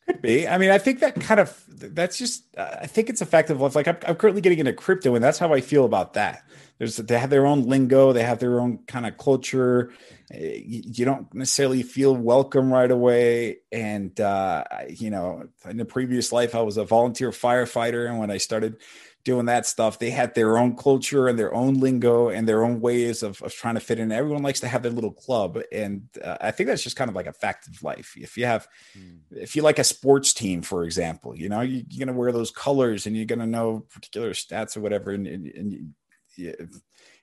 [0.07, 0.47] Could be.
[0.47, 2.45] I mean, I think that kind of that's just.
[2.57, 3.61] Uh, I think it's effective.
[3.75, 6.47] Like I'm, I'm, currently getting into crypto, and that's how I feel about that.
[6.79, 9.93] There's they have their own lingo, they have their own kind of culture.
[10.31, 13.59] Eh, you, you don't necessarily feel welcome right away.
[13.73, 18.31] And uh, you know, in the previous life, I was a volunteer firefighter, and when
[18.31, 18.77] I started
[19.25, 19.99] doing that stuff.
[19.99, 23.55] They had their own culture and their own lingo and their own ways of, of
[23.55, 24.13] trying to fit in.
[24.13, 25.59] Everyone likes to have their little club.
[25.73, 28.15] And uh, I think that's just kind of like a fact of life.
[28.17, 29.19] If you have, mm.
[29.31, 32.33] if you like a sports team, for example, you know, you, are going to wear
[32.33, 35.11] those colors and you're going to know particular stats or whatever.
[35.11, 35.95] And, and, and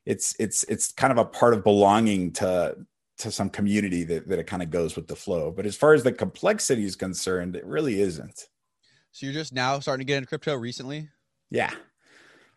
[0.06, 2.78] it's, it's, it's kind of a part of belonging to,
[3.20, 5.52] to some community that, that it kind of goes with the flow.
[5.52, 8.48] But as far as the complexity is concerned, it really isn't.
[9.12, 11.10] So you're just now starting to get into crypto recently?
[11.52, 11.72] Yeah.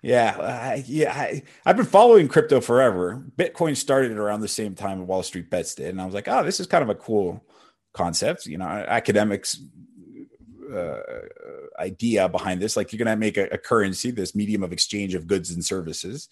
[0.04, 3.24] Yeah, I, yeah, I, have been following crypto forever.
[3.38, 6.44] Bitcoin started around the same time Wall Street Bets did, and I was like, oh,
[6.44, 7.42] this is kind of a cool
[7.94, 8.44] concept.
[8.44, 9.62] You know, academics
[10.70, 11.00] uh,
[11.78, 12.76] idea behind this.
[12.76, 15.64] Like, you're going to make a, a, currency, this medium of exchange of goods and
[15.64, 16.28] services.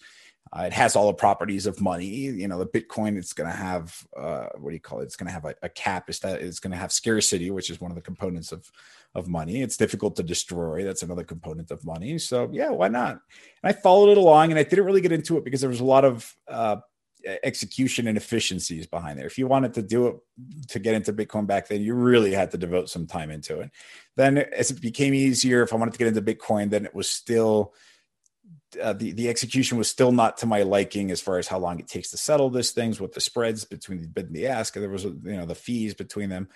[0.51, 2.05] Uh, it has all the properties of money.
[2.05, 5.05] You know, the Bitcoin, it's going to have uh, what do you call it?
[5.05, 6.09] It's going to have a, a cap.
[6.09, 8.69] It's that it's going to have scarcity, which is one of the components of
[9.15, 9.61] of money.
[9.61, 10.83] It's difficult to destroy.
[10.83, 12.17] That's another component of money.
[12.19, 13.11] So yeah, why not?
[13.11, 13.21] And
[13.63, 15.85] I followed it along, and I didn't really get into it because there was a
[15.85, 16.77] lot of uh,
[17.43, 19.25] execution and efficiencies behind there.
[19.25, 20.15] If you wanted to do it
[20.69, 23.71] to get into Bitcoin back then, you really had to devote some time into it.
[24.15, 27.09] Then as it became easier, if I wanted to get into Bitcoin, then it was
[27.09, 27.73] still
[28.81, 31.79] uh, the the execution was still not to my liking as far as how long
[31.79, 34.73] it takes to settle this things with the spreads between the bid and the ask.
[34.73, 36.49] There was you know the fees between them.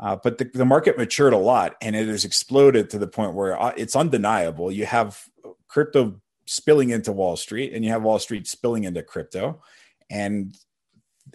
[0.00, 3.34] Uh, but the, the market matured a lot and it has exploded to the point
[3.34, 4.70] where uh, it's undeniable.
[4.70, 5.24] You have
[5.66, 9.60] crypto spilling into Wall Street and you have Wall Street spilling into crypto.
[10.08, 10.56] and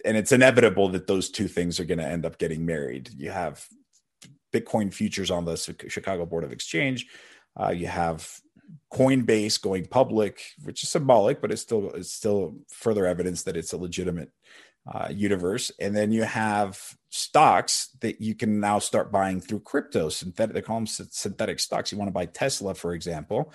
[0.04, 3.10] and it's inevitable that those two things are going to end up getting married.
[3.16, 3.66] You have
[4.52, 5.56] Bitcoin futures on the
[5.88, 7.06] Chicago Board of Exchange.
[7.58, 8.40] Uh, you have
[8.92, 13.72] Coinbase going public, which is symbolic, but it's still it's still further evidence that it's
[13.72, 14.30] a legitimate
[14.92, 15.72] uh, universe.
[15.80, 20.08] And then you have stocks that you can now start buying through crypto.
[20.08, 21.90] Synthetic, they call them synthetic stocks.
[21.90, 23.52] You want to buy Tesla, for example.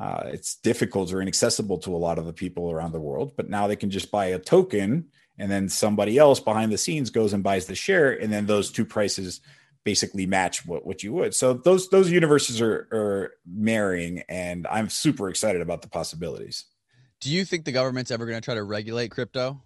[0.00, 3.50] Uh, it's difficult or inaccessible to a lot of the people around the world, but
[3.50, 5.04] now they can just buy a token,
[5.38, 8.70] and then somebody else behind the scenes goes and buys the share, and then those
[8.70, 9.42] two prices
[9.84, 11.34] basically match what, what you would.
[11.34, 16.64] So those those universes are are marrying, and I'm super excited about the possibilities.
[17.20, 19.62] Do you think the government's ever going to try to regulate crypto?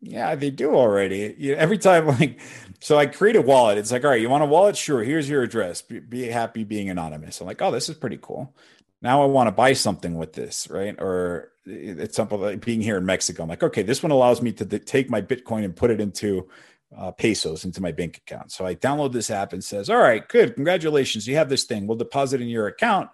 [0.00, 1.34] Yeah, they do already.
[1.38, 2.40] You know, every time, like,
[2.80, 3.78] so I create a wallet.
[3.78, 4.76] It's like, all right, you want a wallet?
[4.76, 5.04] Sure.
[5.04, 5.82] Here's your address.
[5.82, 7.40] Be, be happy being anonymous.
[7.40, 8.54] I'm like, oh, this is pretty cool.
[9.02, 10.94] Now I want to buy something with this, right?
[10.98, 13.42] Or it's something like being here in Mexico.
[13.42, 16.48] I'm like, okay, this one allows me to take my Bitcoin and put it into
[16.96, 18.52] uh, pesos into my bank account.
[18.52, 21.86] So I download this app and says, all right, good, congratulations, you have this thing.
[21.86, 23.10] We'll deposit in your account.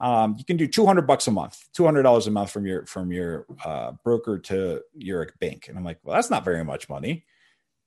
[0.00, 3.46] Um, you can do 200 bucks a month, $200 a month from your from your
[3.64, 5.66] uh, broker to your bank.
[5.68, 7.24] And I'm like, well, that's not very much money.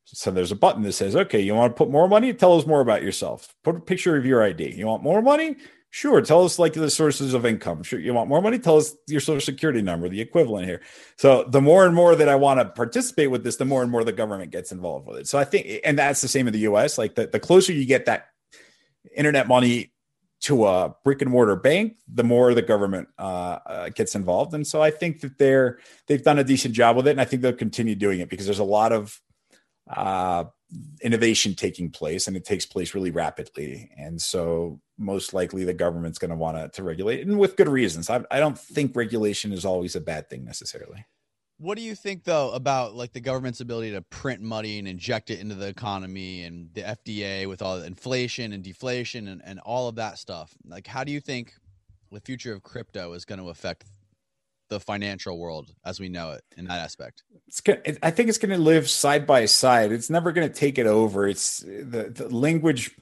[0.06, 2.34] So there's a button that says, okay, you want to put more money?
[2.34, 3.56] Tell us more about yourself.
[3.64, 4.74] Put a picture of your ID.
[4.76, 5.56] You want more money?
[5.94, 6.22] Sure.
[6.22, 7.84] Tell us like the sources of income.
[7.84, 8.00] Sure.
[8.00, 8.58] You want more money?
[8.60, 10.82] Tell us your social security number, the equivalent here.
[11.18, 13.92] So the more and more that I want to participate with this, the more and
[13.92, 15.28] more the government gets involved with it.
[15.28, 16.98] So I think, and that's the same in the US.
[16.98, 18.28] Like the, the closer you get that
[19.14, 19.92] internet money
[20.44, 24.54] to a brick and mortar bank, the more the government uh, uh, gets involved.
[24.54, 27.26] And so I think that they're they've done a decent job with it, and I
[27.26, 29.22] think they'll continue doing it because there's a lot of
[29.88, 30.46] uh,
[31.02, 33.92] innovation taking place and it takes place really rapidly.
[33.98, 38.10] And so most likely the government's going to want to regulate and with good reasons.
[38.10, 41.06] I, I don't think regulation is always a bad thing necessarily.
[41.58, 45.30] What do you think though about like the government's ability to print money and inject
[45.30, 49.60] it into the economy and the FDA with all the inflation and deflation and, and
[49.60, 50.54] all of that stuff?
[50.66, 51.54] Like how do you think
[52.12, 53.86] the future of crypto is going to affect
[54.70, 57.24] the financial world as we know it in that aspect?
[57.48, 59.92] It's gonna, I think it's going to live side by side.
[59.92, 61.28] It's never going to take it over.
[61.28, 62.96] It's the, the language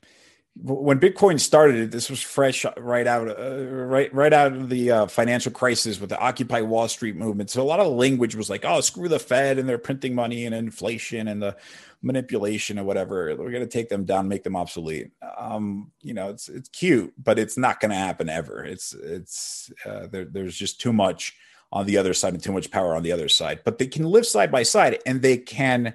[0.55, 5.05] when Bitcoin started, this was fresh right out, uh, right, right out of the uh,
[5.07, 7.49] financial crisis with the Occupy Wall Street movement.
[7.49, 10.45] So a lot of language was like, "Oh, screw the Fed and they're printing money
[10.45, 11.55] and inflation and the
[12.01, 13.35] manipulation or whatever.
[13.37, 17.13] We're going to take them down, make them obsolete." Um, you know, it's it's cute,
[17.21, 18.65] but it's not going to happen ever.
[18.65, 21.35] It's it's uh, there, there's just too much
[21.71, 23.61] on the other side and too much power on the other side.
[23.63, 25.93] But they can live side by side and they can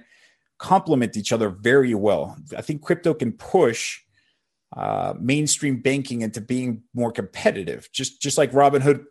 [0.57, 2.37] complement each other very well.
[2.57, 4.04] I think crypto can push
[4.75, 9.05] uh, mainstream banking into being more competitive, just just like Robinhood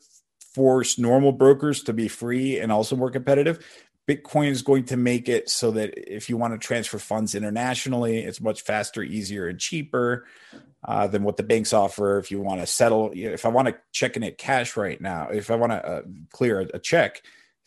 [0.54, 3.64] forced normal brokers to be free and also more competitive.
[4.06, 8.18] Bitcoin is going to make it so that if you want to transfer funds internationally,
[8.18, 10.26] it's much faster, easier, and cheaper
[10.86, 12.18] uh, than what the banks offer.
[12.18, 15.28] If you want to settle, if I want to check in it cash right now,
[15.28, 17.22] if I want to uh, clear a, a check,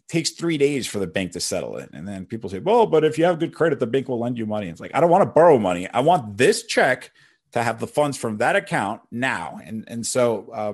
[0.08, 1.90] takes three days for the bank to settle it.
[1.92, 4.38] And then people say, well, but if you have good credit, the bank will lend
[4.38, 4.68] you money.
[4.70, 5.90] It's like, I don't want to borrow money.
[5.90, 7.12] I want this check
[7.54, 9.60] to have the funds from that account now.
[9.64, 10.74] And and so uh,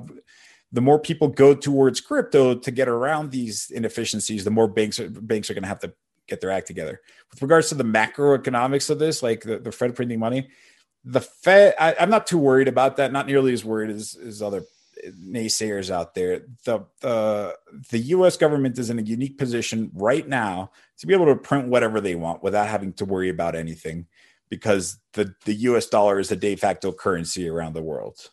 [0.72, 5.10] the more people go towards crypto to get around these inefficiencies, the more banks are,
[5.10, 5.94] banks are going to have to
[6.28, 7.02] get their act together.
[7.32, 10.50] With regards to the macroeconomics of this, like the, the Fed printing money,
[11.04, 13.12] the Fed, I, am not too worried about that.
[13.12, 14.64] Not nearly as worried as, as other
[15.06, 16.42] naysayers out there.
[16.66, 17.56] The, the
[17.90, 18.38] the U.S.
[18.38, 22.16] government is in a unique position right now to be able to print whatever they
[22.16, 24.08] want without having to worry about anything
[24.54, 28.30] because the, the US dollar is a de facto currency around the world.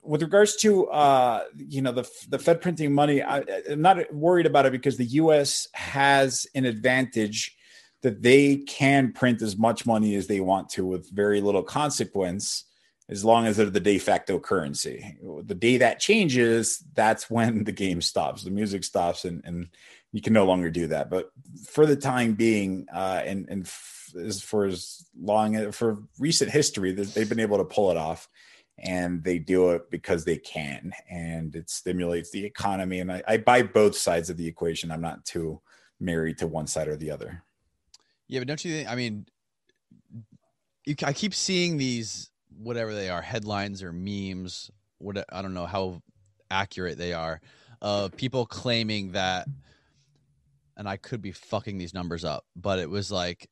[0.00, 4.46] With regards to uh, you know the the Fed printing money, I, I'm not worried
[4.46, 5.66] about it because the U.S.
[5.72, 7.56] has an advantage
[8.02, 12.66] that they can print as much money as they want to with very little consequence
[13.08, 15.16] as long as they're the de facto currency.
[15.42, 19.68] The day that changes, that's when the game stops, the music stops, and, and
[20.12, 21.10] you can no longer do that.
[21.10, 21.30] But
[21.68, 23.66] for the time being, uh, and and
[24.14, 28.28] as for as long for recent history, that they've been able to pull it off,
[28.78, 33.00] and they do it because they can, and it stimulates the economy.
[33.00, 34.90] And I, I buy both sides of the equation.
[34.90, 35.60] I'm not too
[36.00, 37.42] married to one side or the other.
[38.28, 38.88] Yeah, but don't you think?
[38.88, 39.26] I mean,
[40.84, 44.70] you, I keep seeing these whatever they are headlines or memes.
[44.98, 46.02] What I don't know how
[46.50, 47.40] accurate they are.
[47.82, 49.46] Of uh, people claiming that
[50.76, 53.48] and I could be fucking these numbers up, but it was like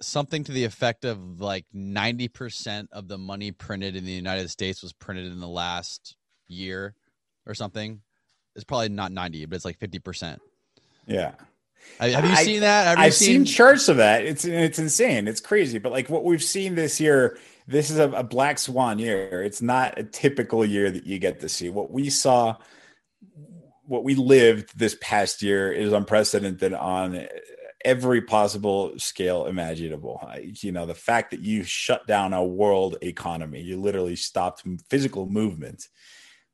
[0.00, 4.82] something to the effect of like 90% of the money printed in the United States
[4.82, 6.16] was printed in the last
[6.48, 6.94] year
[7.46, 8.00] or something.
[8.54, 10.38] It's probably not 90, but it's like 50%.
[11.06, 11.32] Yeah.
[11.98, 12.86] Have you seen that?
[12.88, 13.28] Have I've seen...
[13.28, 14.24] seen charts of that.
[14.24, 15.28] It's it's insane.
[15.28, 15.78] It's crazy.
[15.78, 19.42] But like what we've seen this year, this is a, a black swan year.
[19.42, 21.68] It's not a typical year that you get to see.
[21.68, 22.56] What we saw,
[23.84, 27.28] what we lived this past year is unprecedented on
[27.86, 30.20] every possible scale imaginable.
[30.42, 35.26] You know, the fact that you shut down a world economy, you literally stopped physical
[35.26, 35.88] movement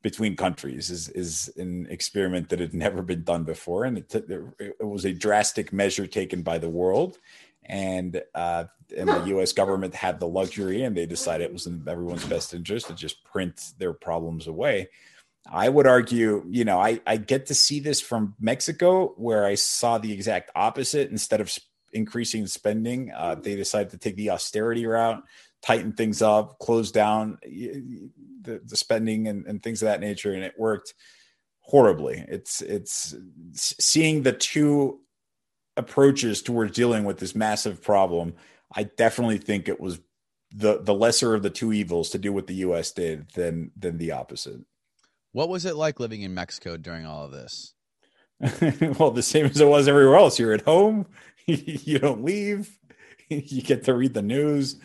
[0.03, 4.35] between countries is is an experiment that had never been done before, and it, t-
[4.59, 7.19] it was a drastic measure taken by the world,
[7.65, 8.65] and uh,
[8.97, 9.53] and the U.S.
[9.53, 13.25] government had the luxury, and they decided it was in everyone's best interest to just
[13.25, 14.91] print their problems away.
[15.51, 19.57] I would argue, you know, I, I get to see this from Mexico, where I
[19.57, 21.11] saw the exact opposite.
[21.11, 21.53] Instead of
[21.93, 25.23] increasing spending, uh, they decided to take the austerity route,
[25.63, 30.45] tighten things up, close down the, the spending and, and things of that nature, and
[30.45, 30.95] it worked
[31.61, 32.25] horribly.
[32.29, 33.15] It's it's
[33.55, 35.01] seeing the two
[35.77, 38.35] approaches towards dealing with this massive problem.
[38.75, 40.01] I definitely think it was
[40.55, 42.93] the the lesser of the two evils to do what the U.S.
[42.93, 44.61] did than than the opposite.
[45.33, 47.75] What was it like living in Mexico during all of this?
[48.99, 50.39] well, the same as it was everywhere else.
[50.39, 51.07] You're at home,
[51.47, 52.71] you don't leave,
[53.29, 54.77] you get to read the news.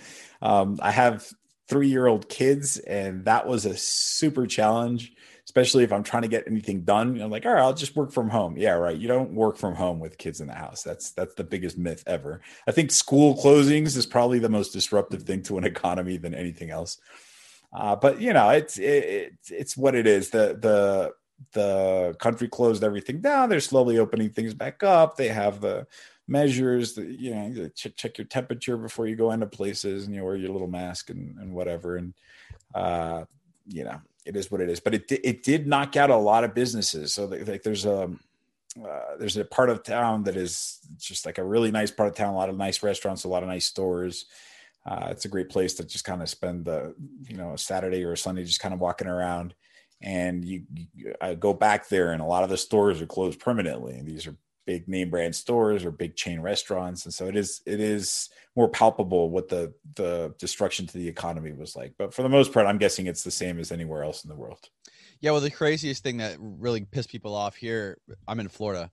[0.42, 1.28] Um, I have
[1.68, 5.12] three year old kids, and that was a super challenge,
[5.46, 7.20] especially if I'm trying to get anything done.
[7.20, 8.58] I'm like, all right, I'll just work from home.
[8.58, 8.98] Yeah, right.
[8.98, 10.84] You don't work from home with kids in the house.
[10.84, 12.42] That's that's the biggest myth ever.
[12.68, 16.70] I think school closings is probably the most disruptive thing to an economy than anything
[16.70, 17.00] else.
[17.74, 20.30] Uh, but you know, it's it, it's what it is.
[20.30, 21.14] The the
[21.54, 23.50] the country closed everything down.
[23.50, 25.18] They're slowly opening things back up.
[25.18, 25.88] They have the
[26.28, 30.24] measures that you know check, check your temperature before you go into places and you
[30.24, 32.14] wear your little mask and, and whatever and
[32.76, 33.24] uh
[33.66, 36.44] you know it is what it is but it it did knock out a lot
[36.44, 38.12] of businesses so like there's a
[38.84, 42.16] uh, there's a part of town that is just like a really nice part of
[42.16, 44.26] town a lot of nice restaurants a lot of nice stores
[44.88, 46.96] uh, it's a great place to just kind of spend the
[47.28, 49.54] you know a Saturday or a Sunday just kind of walking around.
[50.02, 50.64] And you,
[50.96, 53.96] you I go back there, and a lot of the stores are closed permanently.
[53.96, 57.62] And these are big name brand stores or big chain restaurants, and so it is
[57.66, 61.94] it is more palpable what the the destruction to the economy was like.
[61.98, 64.36] But for the most part, I'm guessing it's the same as anywhere else in the
[64.36, 64.70] world.
[65.20, 67.98] Yeah, well, the craziest thing that really pissed people off here,
[68.28, 68.92] I'm in Florida,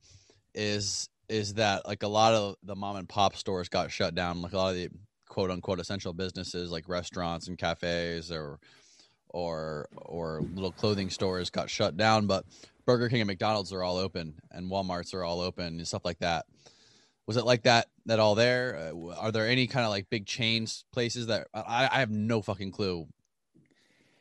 [0.54, 4.42] is is that like a lot of the mom and pop stores got shut down.
[4.42, 4.88] Like a lot of the
[5.34, 8.60] quote unquote essential businesses like restaurants and cafes or
[9.30, 12.44] or or little clothing stores got shut down, but
[12.86, 16.20] Burger King and McDonald's are all open and Walmart's are all open and stuff like
[16.20, 16.46] that.
[17.26, 18.92] Was it like that that all there?
[18.94, 22.40] Uh, are there any kind of like big chains places that I, I have no
[22.40, 23.08] fucking clue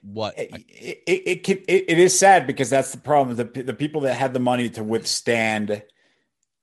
[0.02, 4.02] what it, it, it, it, it is sad because that's the problem the, the people
[4.02, 5.84] that had the money to withstand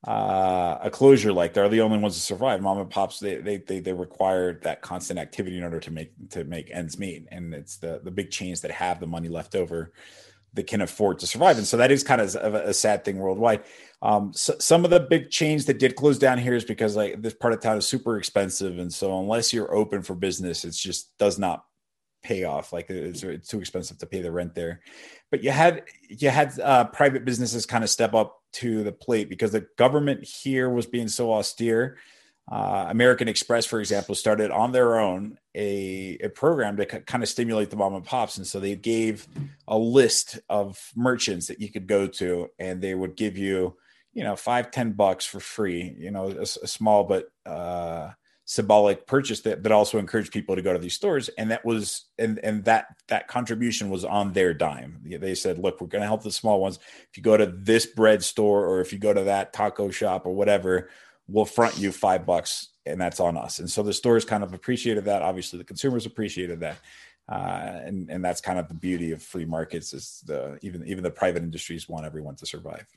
[0.07, 2.63] uh, a closure like they're the only ones to survive.
[2.63, 6.13] Mom and pops they, they they they require that constant activity in order to make
[6.31, 9.55] to make ends meet, and it's the the big chains that have the money left
[9.55, 9.93] over
[10.55, 11.59] that can afford to survive.
[11.59, 13.63] And so that is kind of a, a sad thing worldwide.
[14.03, 17.23] Um, so some of the big chains that did close down here is because like
[17.23, 20.73] this part of town is super expensive, and so unless you're open for business, it
[20.73, 21.65] just does not
[22.23, 22.73] pay off.
[22.73, 24.81] Like it's, it's too expensive to pay the rent there.
[25.31, 29.29] But you had you had uh, private businesses kind of step up to the plate
[29.29, 31.99] because the government here was being so austere.
[32.51, 37.23] Uh, American Express, for example, started on their own a, a program to c- kind
[37.23, 38.39] of stimulate the mom and pops.
[38.39, 39.29] And so they gave
[39.69, 43.77] a list of merchants that you could go to, and they would give you,
[44.15, 48.11] you know, five, ten bucks for free, you know, a, a small but uh,
[48.51, 51.29] symbolic purchase that, that also encouraged people to go to these stores.
[51.39, 55.01] And that was and and that that contribution was on their dime.
[55.05, 56.81] They said look we're going to help the small ones.
[57.09, 60.27] If you go to this bread store or if you go to that taco shop
[60.27, 60.91] or whatever
[61.29, 63.61] we'll front you five bucks and that's on us.
[63.61, 65.23] And so the stores kind of appreciated that.
[65.23, 66.79] Obviously the consumers appreciated that.
[67.29, 71.05] Uh, and and that's kind of the beauty of free markets is the even even
[71.05, 72.89] the private industries want everyone to survive.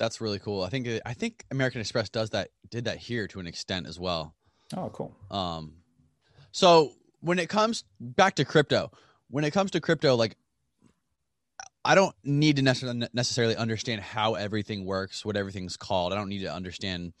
[0.00, 0.64] That's really cool.
[0.64, 4.00] I think i think american express does that did that here to an extent as
[4.00, 4.34] well
[4.76, 5.14] Oh, cool.
[5.30, 5.74] Um,
[6.52, 8.90] so when it comes back to crypto,
[9.28, 10.36] when it comes to crypto, like
[11.84, 16.12] I don't need to necessarily understand how everything works, what everything's called.
[16.12, 17.14] I don't need to understand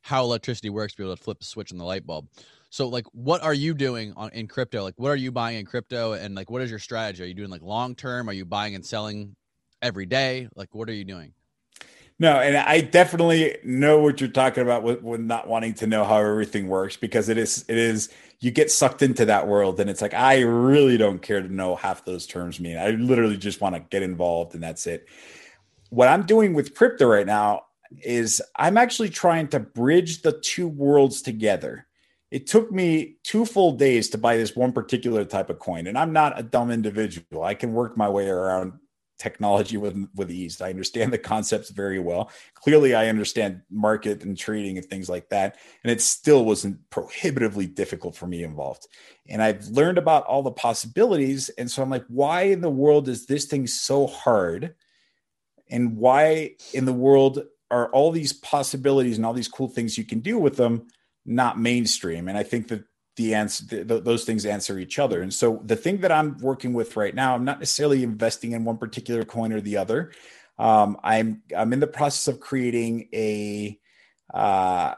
[0.00, 2.28] how electricity works to be able to flip the switch on the light bulb.
[2.70, 4.82] So, like, what are you doing on in crypto?
[4.82, 7.22] Like, what are you buying in crypto, and like, what is your strategy?
[7.22, 8.28] Are you doing like long term?
[8.28, 9.36] Are you buying and selling
[9.82, 10.48] every day?
[10.54, 11.32] Like, what are you doing?
[12.18, 16.02] No, and I definitely know what you're talking about with, with, not wanting to know
[16.04, 18.08] how everything works because it is it is
[18.40, 21.76] you get sucked into that world and it's like I really don't care to know
[21.76, 22.78] half those terms mean.
[22.78, 25.08] I literally just want to get involved and that's it.
[25.90, 27.66] What I'm doing with crypto right now,
[28.02, 31.86] is I'm actually trying to bridge the two worlds together.
[32.30, 35.96] It took me two full days to buy this one particular type of coin, and
[35.96, 37.44] I'm not a dumb individual.
[37.44, 38.74] I can work my way around
[39.18, 40.60] technology with with ease.
[40.60, 42.30] I understand the concepts very well.
[42.54, 47.66] Clearly, I understand market and trading and things like that, and it still wasn't prohibitively
[47.66, 48.86] difficult for me involved.
[49.28, 53.08] And I've learned about all the possibilities, and so I'm like, why in the world
[53.08, 54.74] is this thing so hard?
[55.68, 60.04] And why in the world are all these possibilities and all these cool things you
[60.04, 60.86] can do with them
[61.24, 62.28] not mainstream?
[62.28, 62.84] And I think that
[63.16, 66.72] the answer th- those things answer each other and so the thing that i'm working
[66.72, 70.12] with right now i'm not necessarily investing in one particular coin or the other
[70.58, 73.78] um, i'm i'm in the process of creating a
[74.34, 74.94] uh,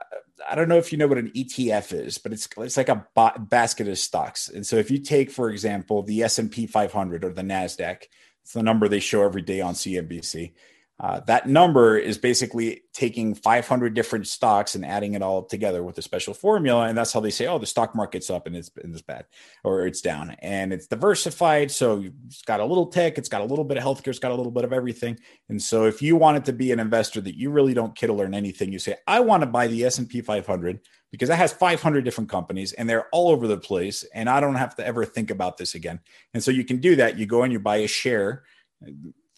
[0.48, 3.04] I don't know if you know what an ETF is, but it's it's like a
[3.38, 4.48] basket of stocks.
[4.48, 8.04] And so if you take, for example, the S and P 500 or the Nasdaq,
[8.42, 10.52] it's the number they show every day on CNBC.
[11.00, 15.96] Uh, that number is basically taking 500 different stocks and adding it all together with
[15.98, 18.70] a special formula, and that's how they say, "Oh, the stock market's up and it's,
[18.82, 19.26] and it's bad,
[19.62, 23.44] or it's down." And it's diversified, so it's got a little tech, it's got a
[23.44, 25.16] little bit of healthcare, it's got a little bit of everything.
[25.48, 28.34] And so, if you wanted to be an investor that you really don't or learn
[28.34, 30.80] anything, you say, "I want to buy the S and P 500
[31.12, 34.56] because it has 500 different companies and they're all over the place, and I don't
[34.56, 36.00] have to ever think about this again."
[36.34, 37.18] And so, you can do that.
[37.18, 38.42] You go and you buy a share.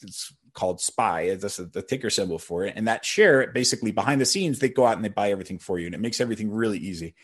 [0.03, 1.35] It's called SPY.
[1.37, 2.75] That's the ticker symbol for it.
[2.77, 5.79] And that share, basically behind the scenes, they go out and they buy everything for
[5.79, 7.15] you, and it makes everything really easy.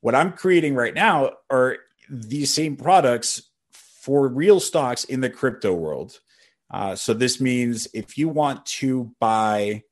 [0.00, 1.78] What I'm creating right now are
[2.08, 6.20] these same products for real stocks in the crypto world.
[6.70, 9.82] Uh, so this means if you want to buy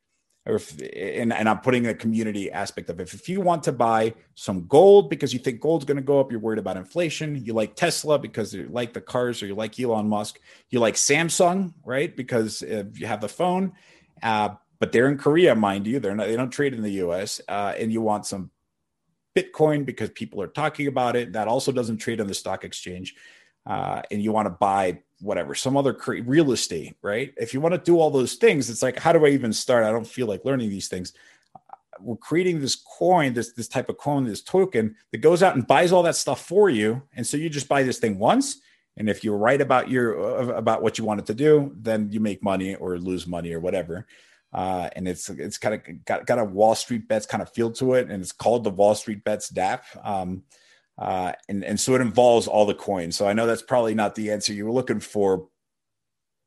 [0.44, 3.14] or if, and, and I'm putting the community aspect of it.
[3.14, 6.32] If you want to buy some gold because you think gold's going to go up,
[6.32, 7.36] you're worried about inflation.
[7.44, 10.40] You like Tesla because you like the cars, or you like Elon Musk.
[10.70, 12.14] You like Samsung, right?
[12.14, 13.72] Because you have the phone,
[14.22, 16.00] uh, but they're in Korea, mind you.
[16.00, 16.26] They're not.
[16.26, 17.40] They don't trade in the U.S.
[17.48, 18.50] Uh, and you want some
[19.36, 21.34] Bitcoin because people are talking about it.
[21.34, 23.14] That also doesn't trade on the stock exchange.
[23.64, 27.32] Uh, and you want to buy whatever, some other cre- real estate, right?
[27.36, 29.84] If you want to do all those things, it's like, how do I even start?
[29.84, 31.12] I don't feel like learning these things.
[32.00, 35.66] We're creating this coin, this this type of coin, this token that goes out and
[35.66, 38.60] buys all that stuff for you, and so you just buy this thing once.
[38.96, 42.18] And if you're right about your uh, about what you wanted to do, then you
[42.18, 44.06] make money or lose money or whatever.
[44.52, 47.70] Uh, and it's it's kind of got, got a Wall Street bets kind of feel
[47.72, 49.82] to it, and it's called the Wall Street bets DApp.
[50.04, 50.42] Um,
[50.98, 53.16] uh, and and so it involves all the coins.
[53.16, 55.48] So I know that's probably not the answer you were looking for,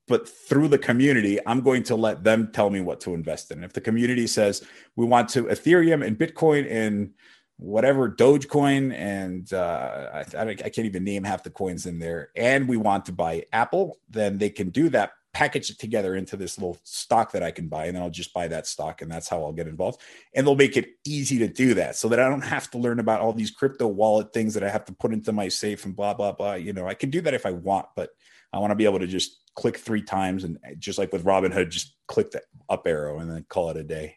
[0.08, 3.64] but through the community, I'm going to let them tell me what to invest in.
[3.64, 4.64] If the community says
[4.96, 7.12] we want to Ethereum and Bitcoin and
[7.58, 12.68] whatever Dogecoin and uh, I, I can't even name half the coins in there, and
[12.68, 16.58] we want to buy Apple, then they can do that package it together into this
[16.58, 19.28] little stock that I can buy, and then I'll just buy that stock, and that's
[19.28, 20.02] how I'll get involved.
[20.34, 23.00] And they'll make it easy to do that, so that I don't have to learn
[23.00, 25.94] about all these crypto wallet things that I have to put into my safe and
[25.94, 26.54] blah blah blah.
[26.54, 28.12] You know, I can do that if I want, but
[28.54, 31.26] I want to be able to just click three times and eh, just like with
[31.26, 34.16] Robinhood, just click the up arrow and then call it a day.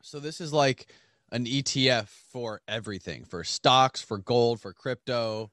[0.00, 0.86] So this is like
[1.32, 5.50] an ETF for everything, for stocks, for gold, for crypto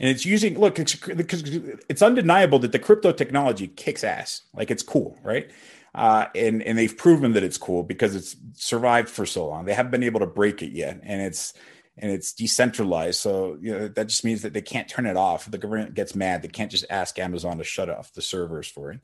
[0.00, 1.42] and it's using look because
[1.88, 4.42] it's undeniable that the crypto technology kicks ass.
[4.54, 5.50] Like it's cool right?
[5.94, 9.64] Uh, and and they've proven that it's cool because it's survived for so long.
[9.64, 11.54] They haven't been able to break it yet and it's
[11.96, 13.20] and it's decentralized.
[13.20, 15.50] So you know that just means that they can't turn it off.
[15.50, 16.42] The government gets mad.
[16.42, 19.00] They can't just ask amazon to shut off the servers for it.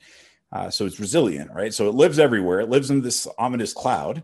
[0.52, 1.74] Uh, so it's resilient right?
[1.74, 2.60] So it lives everywhere.
[2.60, 4.22] It lives in this ominous cloud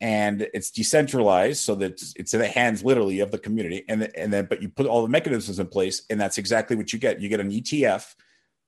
[0.00, 4.32] and it's decentralized so that it's in the hands literally of the community and, and
[4.32, 7.20] then but you put all the mechanisms in place and that's exactly what you get.
[7.20, 8.14] You get an etf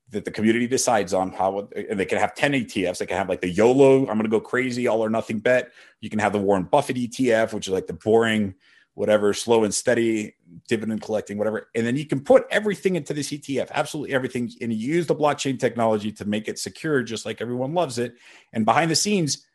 [0.09, 3.29] that the community decides on how and they can have 10 etfs they can have
[3.29, 5.71] like the yolo i'm going to go crazy all or nothing bet.
[6.01, 8.55] You can have the warren buffett etf which is like the boring
[8.95, 10.35] whatever slow and steady
[10.67, 11.69] dividend collecting whatever.
[11.73, 15.15] And then you can put everything into this etf absolutely everything and you use the
[15.15, 18.15] blockchain technology to make it secure just like everyone loves it.
[18.51, 19.45] And behind the scenes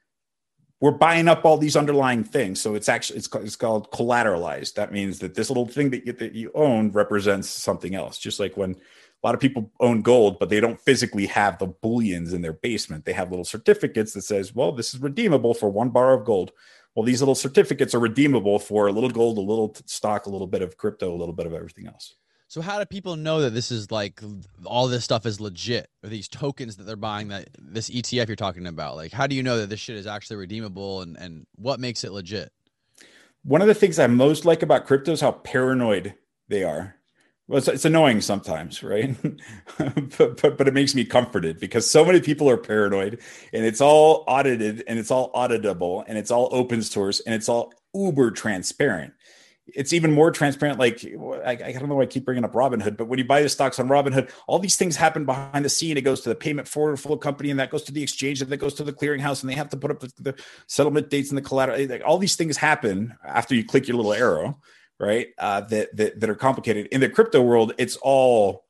[0.84, 2.60] we're buying up all these underlying things.
[2.60, 4.74] So it's actually it's, it's called collateralized.
[4.74, 8.18] That means that this little thing that you, that you own represents something else.
[8.18, 11.68] Just like when a lot of people own gold, but they don't physically have the
[11.68, 13.06] bullions in their basement.
[13.06, 16.52] They have little certificates that says, "Well, this is redeemable for one bar of gold."
[16.94, 20.46] Well, these little certificates are redeemable for a little gold, a little stock, a little
[20.46, 22.14] bit of crypto, a little bit of everything else.
[22.54, 24.22] So how do people know that this is like
[24.64, 28.36] all this stuff is legit or these tokens that they're buying that this ETF you're
[28.36, 28.94] talking about?
[28.94, 32.04] Like how do you know that this shit is actually redeemable and, and what makes
[32.04, 32.52] it legit?
[33.42, 36.14] One of the things I most like about crypto is how paranoid
[36.46, 36.94] they are.
[37.48, 39.16] well, it's, it's annoying sometimes, right?
[39.78, 43.20] but, but, but it makes me comforted because so many people are paranoid,
[43.52, 47.48] and it's all audited, and it's all auditable, and it's all open source, and it's
[47.48, 49.12] all uber transparent.
[49.66, 50.78] It's even more transparent.
[50.78, 53.42] Like I, I don't know why I keep bringing up Robinhood, but when you buy
[53.42, 55.96] the stocks on Robinhood, all these things happen behind the scene.
[55.96, 58.42] It goes to the payment for order flow company, and that goes to the exchange,
[58.42, 60.34] and that goes to the clearinghouse, and they have to put up the, the
[60.66, 61.86] settlement dates and the collateral.
[61.86, 64.60] Like, all these things happen after you click your little arrow
[64.98, 65.28] right?
[65.38, 66.86] Uh, that, that that are complicated.
[66.86, 68.64] In the crypto world, it's all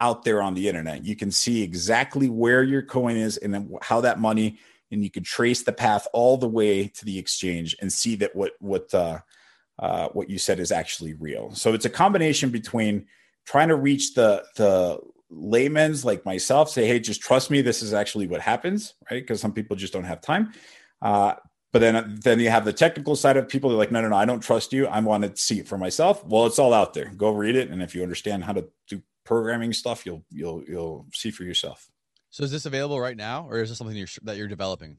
[0.00, 1.04] out there on the internet.
[1.04, 4.58] You can see exactly where your coin is and then how that money,
[4.90, 8.34] and you can trace the path all the way to the exchange and see that
[8.34, 9.18] what what uh,
[9.78, 11.52] uh, what you said is actually real.
[11.54, 13.06] So it's a combination between
[13.46, 14.98] trying to reach the the
[15.30, 19.22] layman's like myself, say, hey, just trust me, this is actually what happens, right?
[19.22, 20.52] Because some people just don't have time.
[21.02, 21.34] Uh,
[21.72, 23.68] but then, then you have the technical side of people.
[23.68, 24.86] They're like, no, no, no, I don't trust you.
[24.86, 26.24] I want to see it for myself.
[26.24, 27.12] Well, it's all out there.
[27.14, 31.06] Go read it, and if you understand how to do programming stuff, you'll you'll you'll
[31.12, 31.90] see for yourself.
[32.30, 34.96] So, is this available right now, or is this something you're, that you're developing?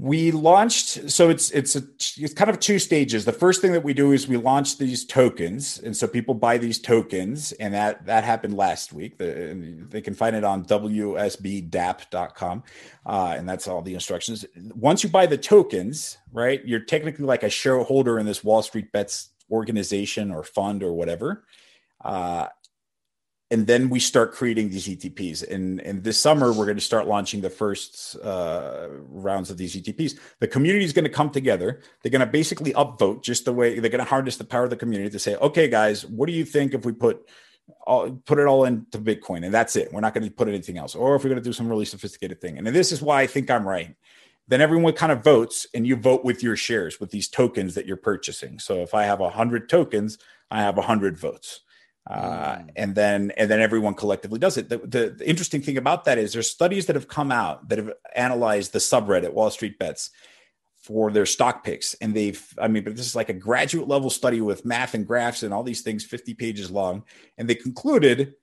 [0.00, 1.82] We launched so it's it's a
[2.16, 3.24] it's kind of two stages.
[3.24, 6.56] The first thing that we do is we launch these tokens and so people buy
[6.56, 9.18] these tokens and that that happened last week.
[9.18, 12.62] The, they can find it on wsbdapp.com
[13.06, 14.46] uh, and that's all the instructions.
[14.74, 18.92] Once you buy the tokens right you're technically like a shareholder in this wall street
[18.92, 21.44] bets organization or fund or whatever
[22.04, 22.46] uh,
[23.50, 25.48] and then we start creating these ETPs.
[25.48, 29.74] And, and this summer, we're going to start launching the first uh, rounds of these
[29.74, 30.18] ETPs.
[30.40, 31.80] The community is going to come together.
[32.02, 34.70] They're going to basically upvote just the way they're going to harness the power of
[34.70, 37.26] the community to say, okay, guys, what do you think if we put
[37.86, 39.90] all, put it all into Bitcoin and that's it?
[39.94, 40.94] We're not going to put anything else.
[40.94, 42.58] Or if we're going to do some really sophisticated thing.
[42.58, 43.94] And this is why I think I'm right.
[44.48, 47.86] Then everyone kind of votes and you vote with your shares with these tokens that
[47.86, 48.58] you're purchasing.
[48.58, 50.18] So if I have 100 tokens,
[50.50, 51.60] I have 100 votes
[52.08, 54.70] uh, and then and then everyone collectively does it.
[54.70, 57.76] The, the, the, interesting thing about that is there's studies that have come out that
[57.76, 60.10] have analyzed the subreddit Wall Street Bets
[60.80, 64.08] for their stock picks, and they've I mean, but this is like a graduate level
[64.08, 67.04] study with math and graphs and all these things, 50 pages long,
[67.36, 68.34] and they concluded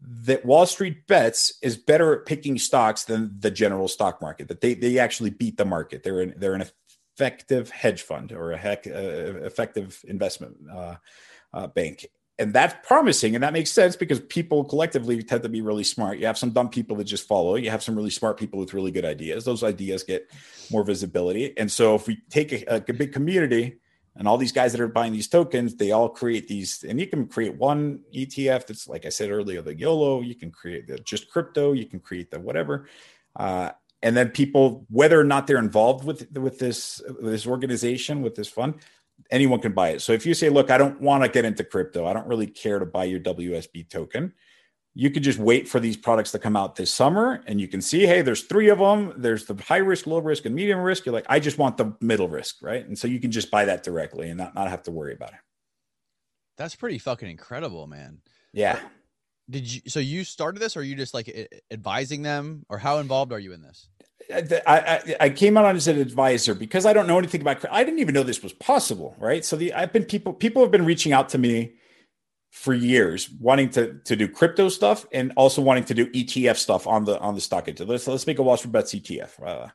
[0.00, 4.48] that Wall Street Bets is better at picking stocks than the general stock market.
[4.48, 6.02] That they they actually beat the market.
[6.02, 6.68] They're an, they're an
[7.16, 10.96] effective hedge fund or a heck uh, effective investment uh,
[11.54, 12.06] uh, bank
[12.38, 16.18] and that's promising and that makes sense because people collectively tend to be really smart.
[16.18, 17.70] You have some dumb people that just follow you.
[17.70, 19.44] Have some really smart people with really good ideas.
[19.44, 20.30] Those ideas get
[20.70, 21.56] more visibility.
[21.58, 23.78] And so if we take a, a big community
[24.14, 27.06] and all these guys that are buying these tokens they all create these and you
[27.06, 30.20] can create one etf that's like i said earlier the yolo.
[30.20, 31.72] You can create the just crypto.
[31.72, 32.88] You can create the whatever.
[33.36, 33.70] Uh,
[34.02, 38.48] and then people whether or not they're involved with with this this organization with this
[38.48, 38.74] fund
[39.30, 40.02] anyone can buy it.
[40.02, 42.46] So if you say, look, I don't want to get into crypto, I don't really
[42.46, 44.32] care to buy your WSB token,
[44.94, 47.80] you could just wait for these products to come out this summer and you can
[47.80, 49.12] see, hey, there's three of them.
[49.16, 51.06] There's the high risk, low risk, and medium risk.
[51.06, 52.84] You're like, I just want the middle risk, right?
[52.84, 55.30] And so you can just buy that directly and not, not have to worry about
[55.30, 55.38] it.
[56.56, 58.18] That's pretty fucking incredible, man.
[58.52, 58.80] Yeah.
[59.48, 62.98] Did you so you started this or are you just like advising them or how
[62.98, 63.88] involved are you in this?
[64.32, 67.64] I, I, I came out as an advisor because I don't know anything about.
[67.70, 69.44] I didn't even know this was possible, right?
[69.44, 71.74] So the I've been people people have been reaching out to me
[72.50, 76.86] for years, wanting to to do crypto stuff and also wanting to do ETF stuff
[76.86, 77.88] on the on the stock exchange.
[77.88, 79.42] Let's let's make a Wall Street Bets ETF.
[79.42, 79.68] Uh,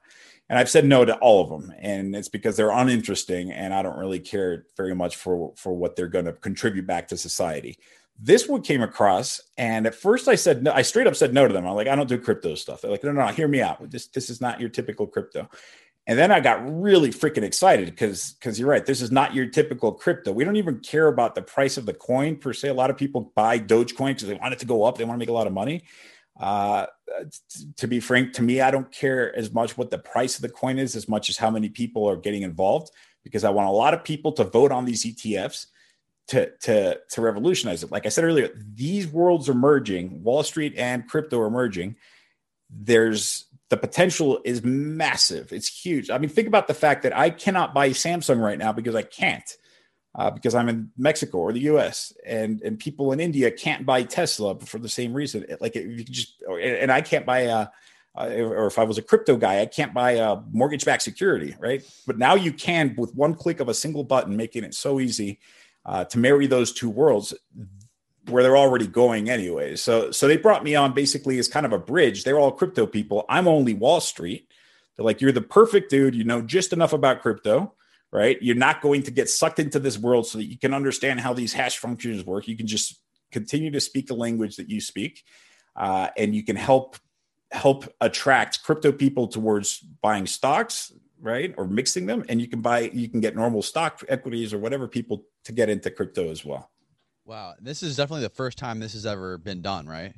[0.50, 3.82] and I've said no to all of them, and it's because they're uninteresting, and I
[3.82, 7.78] don't really care very much for for what they're going to contribute back to society.
[8.26, 10.72] This one came across, and at first I said no.
[10.72, 11.68] I straight up said no to them.
[11.68, 12.80] I'm like, I don't do crypto stuff.
[12.80, 13.90] They're like, no, no, no hear me out.
[13.90, 15.50] This this is not your typical crypto.
[16.08, 18.86] And then I got really freaking excited because because you're right.
[18.86, 20.32] This is not your typical crypto.
[20.32, 22.70] We don't even care about the price of the coin per se.
[22.70, 24.98] A lot of people buy Dogecoin because they want it to go up.
[24.98, 25.84] They want to make a lot of money.
[26.40, 26.86] Uh,
[27.76, 30.50] to be frank, to me, I don't care as much what the price of the
[30.50, 32.90] coin is as much as how many people are getting involved
[33.24, 35.68] because I want a lot of people to vote on these ETFs
[36.28, 37.92] to to to revolutionize it.
[37.92, 40.24] Like I said earlier, these worlds are merging.
[40.24, 41.96] Wall Street and crypto are merging.
[42.70, 45.52] There's the potential is massive.
[45.52, 46.10] It's huge.
[46.10, 49.02] I mean, think about the fact that I cannot buy Samsung right now because I
[49.02, 49.58] can't,
[50.16, 52.14] uh, because I'm in Mexico or the U.S.
[52.26, 55.46] and and people in India can't buy Tesla for the same reason.
[55.60, 57.68] Like you just, and I can't buy a.
[58.16, 61.84] Uh, or if I was a crypto guy, I can't buy a mortgage-backed security, right?
[62.06, 65.40] But now you can, with one click of a single button, making it so easy
[65.86, 67.34] uh, to marry those two worlds
[68.30, 69.82] where they're already going anyways.
[69.82, 72.24] So so they brought me on basically as kind of a bridge.
[72.24, 73.26] They're all crypto people.
[73.30, 74.48] I'm only Wall Street.
[74.96, 76.16] They're like, you're the perfect dude.
[76.16, 77.74] You know just enough about crypto,
[78.12, 78.38] right?
[78.42, 81.34] You're not going to get sucked into this world so that you can understand how
[81.34, 82.48] these hash functions work.
[82.48, 83.00] You can just
[83.32, 85.24] continue to speak the language that you speak,
[85.76, 86.96] uh, and you can help
[87.52, 92.92] help attract crypto people towards buying stocks, right, or mixing them, and you can buy
[92.94, 96.70] you can get normal stock equities or whatever people to get into crypto as well.
[97.26, 100.14] Wow, this is definitely the first time this has ever been done, right?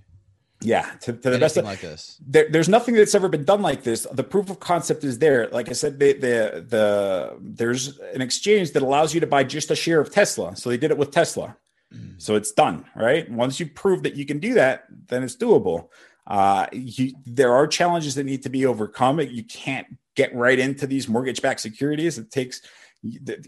[0.62, 2.20] Yeah, to, to the best of like this.
[2.26, 4.08] There, there's nothing that's ever been done like this.
[4.12, 5.48] The proof of concept is there.
[5.50, 9.70] Like I said, the, the the there's an exchange that allows you to buy just
[9.70, 10.56] a share of Tesla.
[10.56, 11.58] So they did it with Tesla.
[11.94, 12.20] Mm.
[12.20, 13.30] So it's done, right?
[13.30, 15.90] Once you prove that you can do that, then it's doable.
[16.26, 19.20] Uh, you, there are challenges that need to be overcome.
[19.20, 22.18] You can't get right into these mortgage-backed securities.
[22.18, 22.62] It takes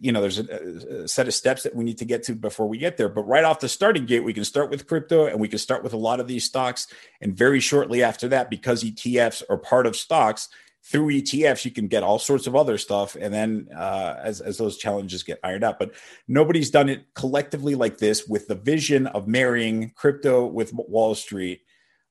[0.01, 2.67] you know there's a, a, set of steps that we need to get to before
[2.67, 3.09] we get there.
[3.09, 5.83] But right off the starting gate we can start with crypto and we can start
[5.83, 6.87] with a lot of these stocks.
[7.21, 10.49] And very shortly after that because etfs are part of stocks
[10.83, 13.15] through etfs you can get all sorts of other stuff.
[13.19, 15.79] And then uh, as, as those challenges get ironed out.
[15.79, 15.93] But
[16.27, 21.61] nobody's done it collectively like this with the vision of marrying crypto with wall street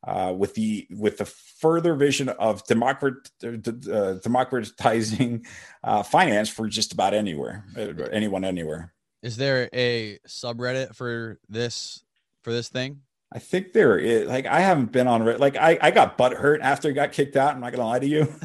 [0.05, 5.45] uh, with the with the further vision of democrat, uh, democratizing
[5.85, 8.93] uh, finance for just about anywhere, uh, anyone anywhere.
[9.23, 12.05] Is there a subreddit for this
[12.43, 13.01] for this thing?
[13.33, 14.29] I think there is.
[14.29, 15.41] Like I haven't been on it.
[15.41, 17.55] Like I I got butt hurt after I got kicked out.
[17.55, 18.25] I'm not gonna lie to you.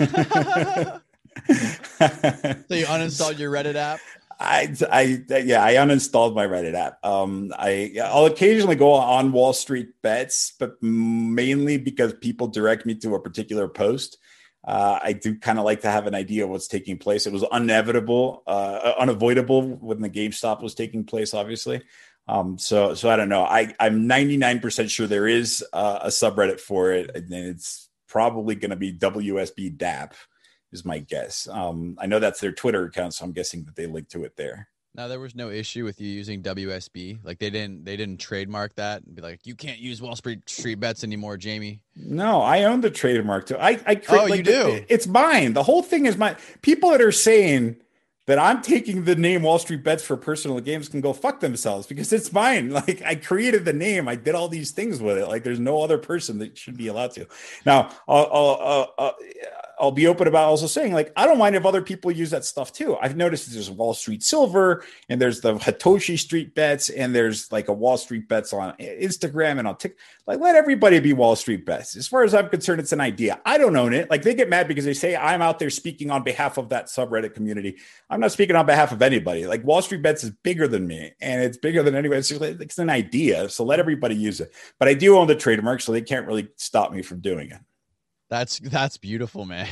[1.47, 3.99] so you uninstalled your Reddit app?
[4.41, 7.03] I, I, yeah, I uninstalled my Reddit app.
[7.05, 12.95] Um, I, I'll occasionally go on Wall Street bets, but mainly because people direct me
[12.95, 14.17] to a particular post.
[14.63, 17.25] Uh, I do kind of like to have an idea of what's taking place.
[17.25, 21.81] It was inevitable, uh, unavoidable when the GameStop was taking place, obviously.
[22.27, 23.43] Um, so, so I don't know.
[23.43, 28.69] I, I'm 99% sure there is uh, a subreddit for it, and it's probably going
[28.71, 30.13] to be WSB DApp
[30.71, 31.47] is my guess.
[31.49, 34.35] Um, I know that's their Twitter account, so I'm guessing that they link to it
[34.35, 34.69] there.
[34.93, 37.19] Now there was no issue with you using WSB.
[37.23, 40.49] Like they didn't they didn't trademark that and be like, you can't use Wall Street
[40.49, 41.81] Street Bets anymore, Jamie.
[41.95, 43.57] No, I own the trademark too.
[43.57, 44.85] I I create, oh like, you do.
[44.89, 45.53] It's mine.
[45.53, 46.35] The whole thing is mine.
[46.61, 47.77] People that are saying
[48.27, 51.87] that I'm taking the name Wall Street Bets for personal games can go fuck themselves
[51.87, 52.69] because it's mine.
[52.81, 55.27] Like I created the name, I did all these things with it.
[55.27, 57.27] Like there's no other person that should be allowed to.
[57.65, 59.15] Now, I'll, I'll, I'll,
[59.81, 62.45] I'll be open about also saying like I don't mind if other people use that
[62.45, 62.95] stuff too.
[62.97, 67.67] I've noticed there's Wall Street Silver and there's the Satoshi Street Bets and there's like
[67.67, 69.99] a Wall Street Bets on Instagram and on TikTok.
[70.27, 71.97] Like let everybody be Wall Street Bets.
[71.97, 73.41] As far as I'm concerned, it's an idea.
[73.43, 74.09] I don't own it.
[74.09, 76.85] Like they get mad because they say I'm out there speaking on behalf of that
[76.85, 77.77] subreddit community.
[78.09, 79.47] I'm not speaking on behalf of anybody.
[79.47, 82.19] Like Wall Street Bets is bigger than me and it's bigger than anybody.
[82.19, 83.49] It's, it's an idea.
[83.49, 84.53] So let everybody use it.
[84.77, 87.59] But I do own the trademark, so they can't really stop me from doing it.
[88.31, 89.67] That's that's beautiful, man.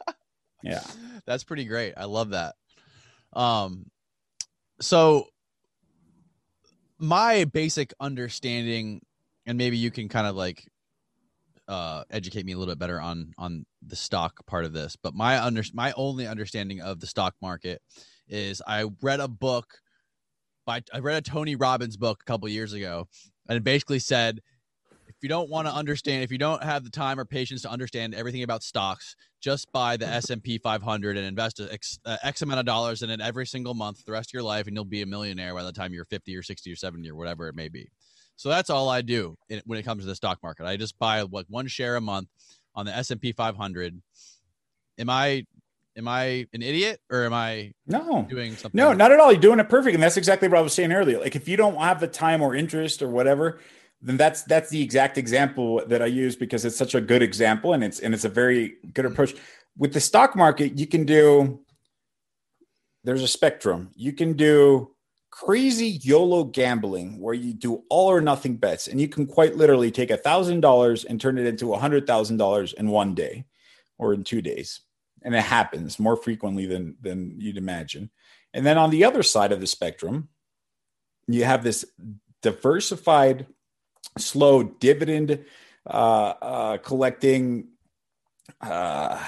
[0.62, 0.82] yeah.
[1.26, 1.92] That's pretty great.
[1.94, 2.54] I love that.
[3.34, 3.90] Um
[4.80, 5.26] so
[6.98, 9.02] my basic understanding
[9.44, 10.66] and maybe you can kind of like
[11.68, 15.12] uh educate me a little bit better on on the stock part of this, but
[15.12, 17.82] my under my only understanding of the stock market
[18.26, 19.66] is I read a book
[20.64, 23.06] by I read a Tony Robbins book a couple years ago
[23.50, 24.40] and it basically said
[25.22, 28.14] you don't want to understand, if you don't have the time or patience to understand
[28.14, 32.42] everything about stocks, just buy the S and P 500 and invest X, uh, X
[32.42, 34.84] amount of dollars in it every single month the rest of your life, and you'll
[34.84, 37.54] be a millionaire by the time you're 50 or 60 or 70 or whatever it
[37.54, 37.88] may be.
[38.36, 40.66] So that's all I do when it comes to the stock market.
[40.66, 42.28] I just buy like one share a month
[42.74, 44.00] on the S and P 500.
[44.98, 45.44] Am I
[45.96, 48.76] am I an idiot or am I no doing something?
[48.76, 49.30] No, not at all.
[49.30, 51.20] You're doing it perfect, and that's exactly what I was saying earlier.
[51.20, 53.60] Like if you don't have the time or interest or whatever,
[54.02, 57.72] then that's that's the exact example that I use because it's such a good example
[57.72, 59.12] and it's and it's a very good mm-hmm.
[59.12, 59.34] approach.
[59.78, 61.60] With the stock market, you can do
[63.04, 63.90] there's a spectrum.
[63.94, 64.90] You can do
[65.30, 69.90] crazy YOLO gambling where you do all or nothing bets and you can quite literally
[69.90, 73.46] take a thousand dollars and turn it into a hundred thousand dollars in one day
[73.98, 74.80] or in two days.
[75.22, 78.10] And it happens more frequently than than you'd imagine.
[78.52, 80.28] And then on the other side of the spectrum,
[81.28, 81.84] you have this
[82.42, 83.46] diversified
[84.18, 85.44] slow dividend
[85.86, 87.68] uh, uh, collecting
[88.60, 89.22] uh,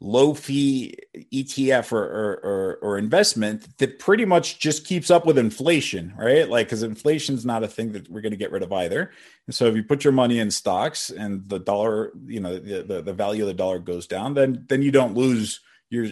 [0.00, 0.94] low fee
[1.32, 6.48] ETF or, or, or, investment that pretty much just keeps up with inflation, right?
[6.48, 9.12] Like, because inflation is not a thing that we're going to get rid of either.
[9.46, 12.82] And so, if you put your money in stocks and the dollar, you know, the,
[12.82, 15.60] the, the value of the dollar goes down, then then you don't lose
[15.90, 16.08] your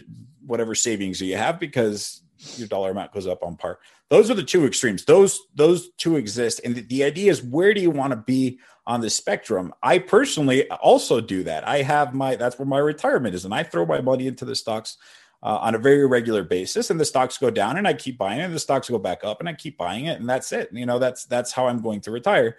[0.47, 2.23] whatever savings you have because
[2.57, 3.79] your dollar amount goes up on par.
[4.09, 5.05] Those are the two extremes.
[5.05, 8.59] Those those two exist, and the, the idea is where do you want to be
[8.87, 9.73] on the spectrum?
[9.83, 11.67] I personally also do that.
[11.67, 14.57] I have my that's where my retirement is, and I throw my money into the
[14.57, 14.99] stocks
[15.43, 18.41] uh, on a very regular basis, and the stocks go down, and I keep buying
[18.41, 20.69] it, and the stocks go back up, and I keep buying it, and that's it.
[20.73, 22.59] You know, that's that's how I'm going to retire.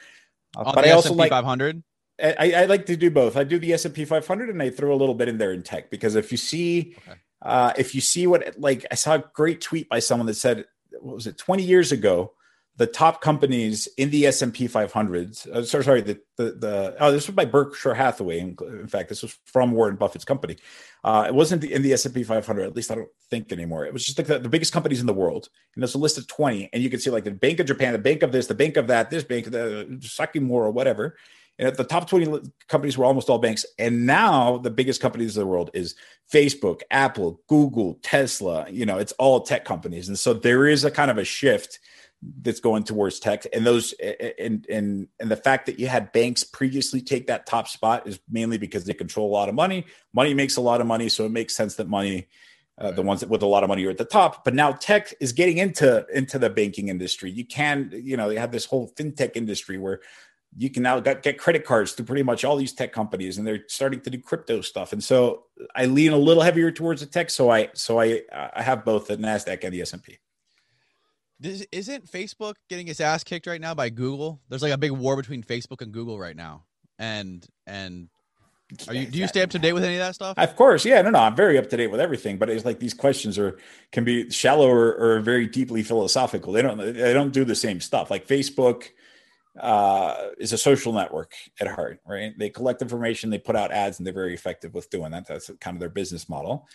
[0.55, 1.83] Uh, but I also S&P like 500.
[2.21, 3.35] I, I, like to do both.
[3.35, 5.51] I do the S and P 500, and I throw a little bit in there
[5.51, 7.17] in tech because if you see, okay.
[7.43, 10.65] Uh, if you see what like I saw a great tweet by someone that said,
[10.99, 12.33] what was it, 20 years ago,
[12.77, 15.37] the top companies in the S and P 500.
[15.51, 18.39] Uh, sorry, sorry, the, the the oh, this was by Berkshire Hathaway.
[18.39, 20.57] In, fact, this was from Warren Buffett's company.
[21.03, 22.65] Uh, it wasn't in the S and P 500.
[22.65, 23.85] At least I don't think anymore.
[23.85, 26.17] It was just like the, the biggest companies in the world, and there's a list
[26.17, 28.47] of 20, and you can see like the Bank of Japan, the Bank of this,
[28.47, 31.15] the Bank of that, this bank, the Sakimura, whatever.
[31.59, 33.65] And the top 20 companies were almost all banks.
[33.77, 35.95] And now the biggest companies in the world is
[36.31, 38.67] Facebook, Apple, Google, Tesla.
[38.69, 40.07] You know, it's all tech companies.
[40.07, 41.79] And so there is a kind of a shift
[42.41, 43.93] that's going towards tech and those
[44.39, 48.19] and and and the fact that you had banks previously take that top spot is
[48.29, 51.25] mainly because they control a lot of money money makes a lot of money so
[51.25, 52.27] it makes sense that money
[52.77, 54.71] uh, the ones that with a lot of money are at the top but now
[54.71, 58.65] tech is getting into into the banking industry you can you know they have this
[58.65, 59.99] whole fintech industry where
[60.57, 63.63] you can now get, credit cards through pretty much all these tech companies and they're
[63.67, 65.43] starting to do crypto stuff and so
[65.75, 68.21] i lean a little heavier towards the tech so i so i
[68.53, 70.19] i have both the nasdaq and the s&p
[71.39, 74.39] this, isn't Facebook getting its ass kicked right now by Google?
[74.47, 76.63] There's like a big war between Facebook and Google right now,
[76.97, 78.07] and and
[78.87, 80.37] are you do you stay up to date with any of that stuff?
[80.37, 81.01] Of course, yeah.
[81.01, 82.37] No, no, I'm very up to date with everything.
[82.37, 83.57] But it's like these questions are
[83.91, 86.53] can be shallow or, or very deeply philosophical.
[86.53, 88.09] They don't they don't do the same stuff.
[88.09, 88.89] Like Facebook
[89.59, 92.33] uh, is a social network at heart, right?
[92.37, 95.27] They collect information, they put out ads, and they're very effective with doing that.
[95.27, 96.67] That's kind of their business model.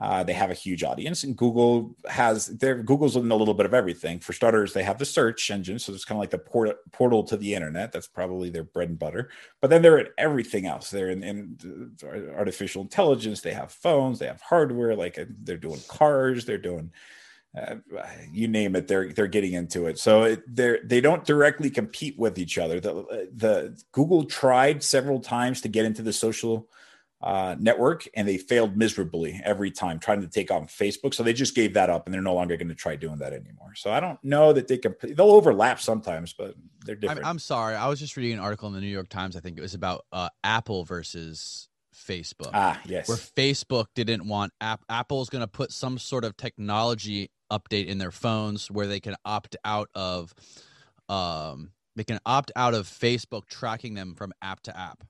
[0.00, 3.66] Uh, they have a huge audience, and Google has their Google's in a little bit
[3.66, 4.18] of everything.
[4.20, 7.22] For starters, they have the search engine, so it's kind of like the port, portal
[7.24, 7.92] to the internet.
[7.92, 9.28] That's probably their bread and butter.
[9.60, 10.90] But then they're at everything else.
[10.90, 11.96] They're in, in
[12.34, 13.42] artificial intelligence.
[13.42, 14.18] They have phones.
[14.18, 14.96] They have hardware.
[14.96, 16.46] Like uh, they're doing cars.
[16.46, 16.90] They're doing
[17.58, 17.76] uh,
[18.30, 18.88] you name it.
[18.88, 19.98] They're they're getting into it.
[19.98, 22.80] So they're they don't directly compete with each other.
[22.80, 26.68] The the Google tried several times to get into the social
[27.22, 31.14] uh, network and they failed miserably every time trying to take on Facebook.
[31.14, 33.32] So they just gave that up and they're no longer going to try doing that
[33.32, 33.74] anymore.
[33.76, 37.20] So I don't know that they can, they'll overlap sometimes, but they're different.
[37.20, 37.76] I'm, I'm sorry.
[37.76, 39.36] I was just reading an article in the New York Times.
[39.36, 42.50] I think it was about uh, Apple versus Facebook.
[42.54, 43.08] Ah, yes.
[43.08, 47.98] Where Facebook didn't want App- Apple's going to put some sort of technology update in
[47.98, 50.34] their phones where they can opt out of,
[51.08, 55.04] um, they can opt out of Facebook tracking them from app to app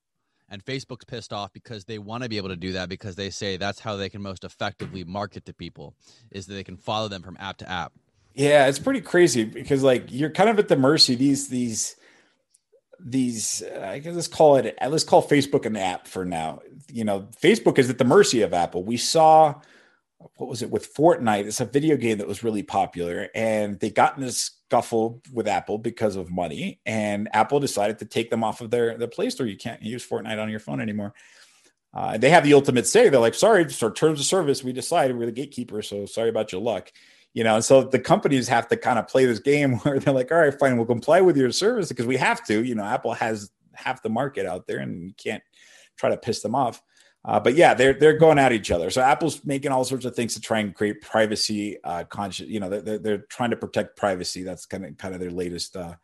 [0.53, 3.31] and Facebook's pissed off because they want to be able to do that because they
[3.31, 5.95] say that's how they can most effectively market to people
[6.31, 7.93] is that they can follow them from app to app.
[8.35, 11.97] Yeah, it's pretty crazy because like you're kind of at the mercy these these
[13.01, 16.61] these I guess let's call it let's call Facebook an app for now.
[16.93, 18.85] You know, Facebook is at the mercy of Apple.
[18.85, 19.55] We saw
[20.37, 21.47] what was it with Fortnite?
[21.47, 25.49] It's a video game that was really popular, and they got in this scuffle with
[25.49, 29.31] Apple because of money, and Apple decided to take them off of their the Play
[29.31, 29.47] Store.
[29.47, 31.15] You can't use Fortnite on your phone anymore.
[31.95, 33.09] Uh, they have the ultimate say.
[33.09, 36.53] They're like, sorry, for terms of service, we decided we're the gatekeeper, so sorry about
[36.53, 36.91] your luck.
[37.35, 40.15] You know, and so the companies have to kind of play this game where they're
[40.15, 42.65] like, all right, fine, we'll comply with your service because we have to.
[42.65, 45.43] You know, Apple has half the market out there, and you can't
[45.97, 46.83] try to piss them off.
[47.25, 48.91] Uh, but yeah, they're they're going at each other.
[48.91, 52.49] So Apple's making all sorts of things to try and create privacy uh, conscious.
[52.49, 54.43] You know, they're, they're trying to protect privacy.
[54.43, 55.95] That's kind of kind of their latest uh,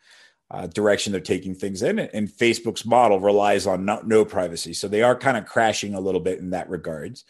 [0.51, 1.99] uh, direction they're taking things in.
[1.99, 6.01] And Facebook's model relies on no, no privacy, so they are kind of crashing a
[6.01, 7.25] little bit in that regards.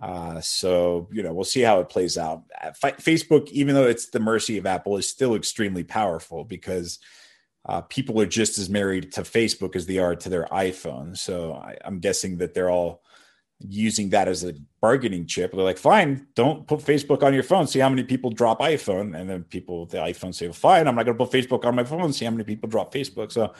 [0.00, 2.44] Uh, so you know, we'll see how it plays out.
[2.82, 6.98] Facebook, even though it's the mercy of Apple, is still extremely powerful because.
[7.68, 11.18] Uh, people are just as married to Facebook as they are to their iPhone.
[11.18, 13.02] So I, am guessing that they're all
[13.60, 15.52] using that as a bargaining chip.
[15.52, 17.66] They're like, fine, don't put Facebook on your phone.
[17.66, 19.18] See how many people drop iPhone.
[19.18, 21.64] And then people with the iPhone say, well, fine, I'm not going to put Facebook
[21.64, 22.12] on my phone.
[22.12, 23.32] See how many people drop Facebook.
[23.32, 23.54] So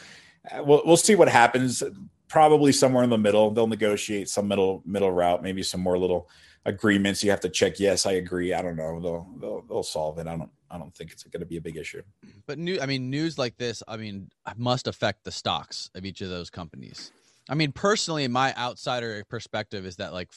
[0.52, 1.82] uh, we'll, we'll see what happens.
[2.28, 3.50] Probably somewhere in the middle.
[3.50, 6.28] They'll negotiate some middle middle route, maybe some more little
[6.64, 7.22] agreements.
[7.22, 7.78] You have to check.
[7.78, 8.52] Yes, I agree.
[8.52, 9.00] I don't know.
[9.00, 10.26] They'll they'll, they'll solve it.
[10.26, 12.02] I don't I don't think it's going to be a big issue.
[12.46, 16.20] But new, I mean, news like this, I mean, must affect the stocks of each
[16.20, 17.12] of those companies.
[17.48, 20.30] I mean, personally, my outsider perspective is that like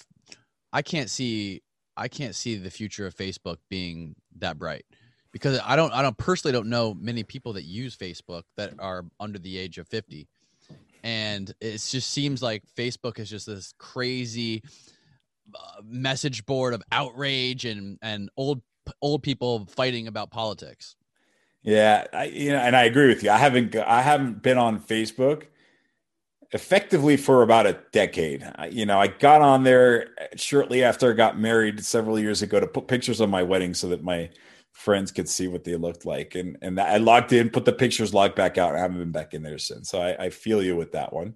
[0.72, 1.62] I can't see
[1.97, 4.86] I can't see the future of Facebook being that bright
[5.32, 9.05] because I don't I don't personally don't know many people that use Facebook that are
[9.20, 10.28] under the age of 50.
[11.03, 14.64] And it just seems like Facebook is just this crazy
[15.55, 18.62] uh, message board of outrage and and old
[19.01, 20.95] old people fighting about politics.
[21.62, 23.32] Yeah, I, you know, and I agree with you.
[23.32, 25.45] I haven't I haven't been on Facebook
[26.52, 28.47] effectively for about a decade.
[28.72, 32.68] You know, I got on there shortly after I got married several years ago to
[32.68, 34.30] put pictures of my wedding so that my
[34.72, 36.36] friends could see what they looked like.
[36.36, 38.76] And and I logged in, put the pictures, logged back out.
[38.76, 39.89] I haven't been back in there since.
[39.89, 41.36] So I, I feel you with that one.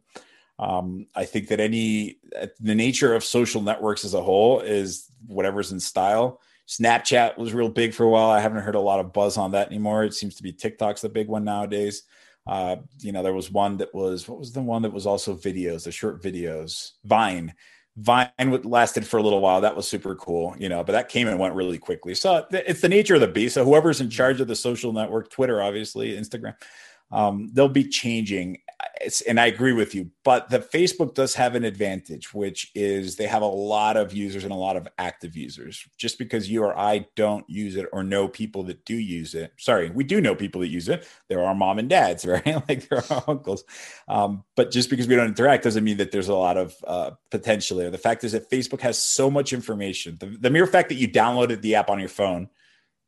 [0.60, 2.20] Um, I think that any
[2.60, 6.42] the nature of social networks as a whole is whatever's in style.
[6.68, 8.30] Snapchat was real big for a while.
[8.30, 10.06] I haven't heard a lot of buzz on that anymore.
[10.06, 12.04] It seems to be TikTok's the big one nowadays.
[12.46, 15.36] Uh, you know, there was one that was what was the one that was also
[15.36, 17.54] videos, the short videos, Vine.
[17.98, 18.32] Vine
[18.64, 19.62] lasted for a little while.
[19.62, 22.16] That was super cool, you know, but that came and went really quickly.
[22.16, 23.54] So it's the nature of the beast.
[23.54, 26.56] So whoever's in charge of the social network, Twitter, obviously, Instagram,
[27.14, 28.58] um, they'll be changing.
[29.00, 33.16] It's, and I agree with you, but the Facebook does have an advantage, which is
[33.16, 35.86] they have a lot of users and a lot of active users.
[35.98, 39.54] Just because you or I don't use it or know people that do use it,
[39.58, 41.08] sorry, we do know people that use it.
[41.30, 42.46] There are mom and dads, right?
[42.68, 43.64] like there are uncles.
[44.08, 47.12] Um, but just because we don't interact doesn't mean that there's a lot of uh,
[47.30, 47.92] potential there.
[47.92, 50.18] The fact is that Facebook has so much information.
[50.20, 52.50] The, the mere fact that you downloaded the app on your phone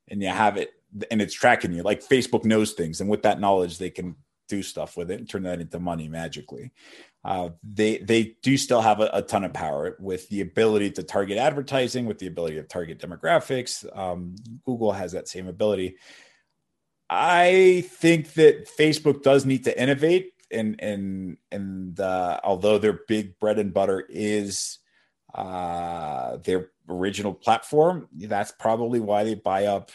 [0.07, 0.74] and you have it
[1.11, 1.83] and it's tracking you.
[1.83, 4.15] Like Facebook knows things, and with that knowledge, they can
[4.47, 6.71] do stuff with it and turn that into money magically.
[7.23, 11.01] Uh, they they do still have a, a, ton of power with the ability to
[11.01, 13.85] target advertising, with the ability to target demographics.
[13.97, 15.97] Um, Google has that same ability.
[17.09, 23.39] I think that Facebook does need to innovate, and and and uh, although their big
[23.39, 24.77] bread and butter is
[25.35, 28.07] uh, their original platform.
[28.13, 29.91] That's probably why they buy up,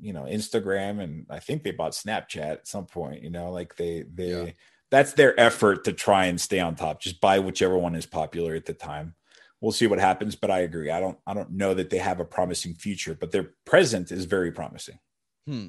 [0.00, 3.22] you know, Instagram and I think they bought Snapchat at some point.
[3.22, 4.50] You know, like they they yeah.
[4.90, 7.00] that's their effort to try and stay on top.
[7.02, 9.14] Just buy whichever one is popular at the time.
[9.60, 10.90] We'll see what happens, but I agree.
[10.90, 14.24] I don't I don't know that they have a promising future, but their present is
[14.24, 14.98] very promising.
[15.46, 15.68] Hmm.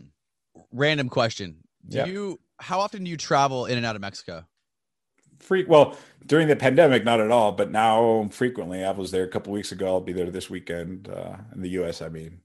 [0.71, 1.57] Random question.
[1.87, 2.05] Do yeah.
[2.05, 4.45] you how often do you travel in and out of Mexico?
[5.39, 8.83] Freak well during the pandemic not at all but now frequently.
[8.83, 9.87] I was there a couple weeks ago.
[9.87, 12.41] I'll be there this weekend uh, in the us i mean.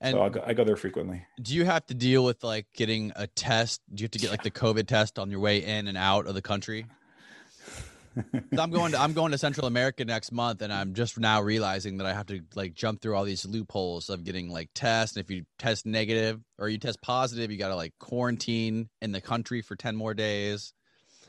[0.00, 1.24] And so go, i go there frequently.
[1.40, 3.80] do you have to deal with like getting a test?
[3.94, 6.26] Do you have to get like the covid test on your way in and out
[6.26, 6.86] of the country?
[8.58, 11.96] I'm going to i'm going to central america next month and i'm just now realizing
[11.96, 15.16] that i have to like jump through all these loopholes of getting like tests.
[15.16, 19.12] And if you test negative or you test positive you got to like quarantine in
[19.12, 20.72] the country for 10 more days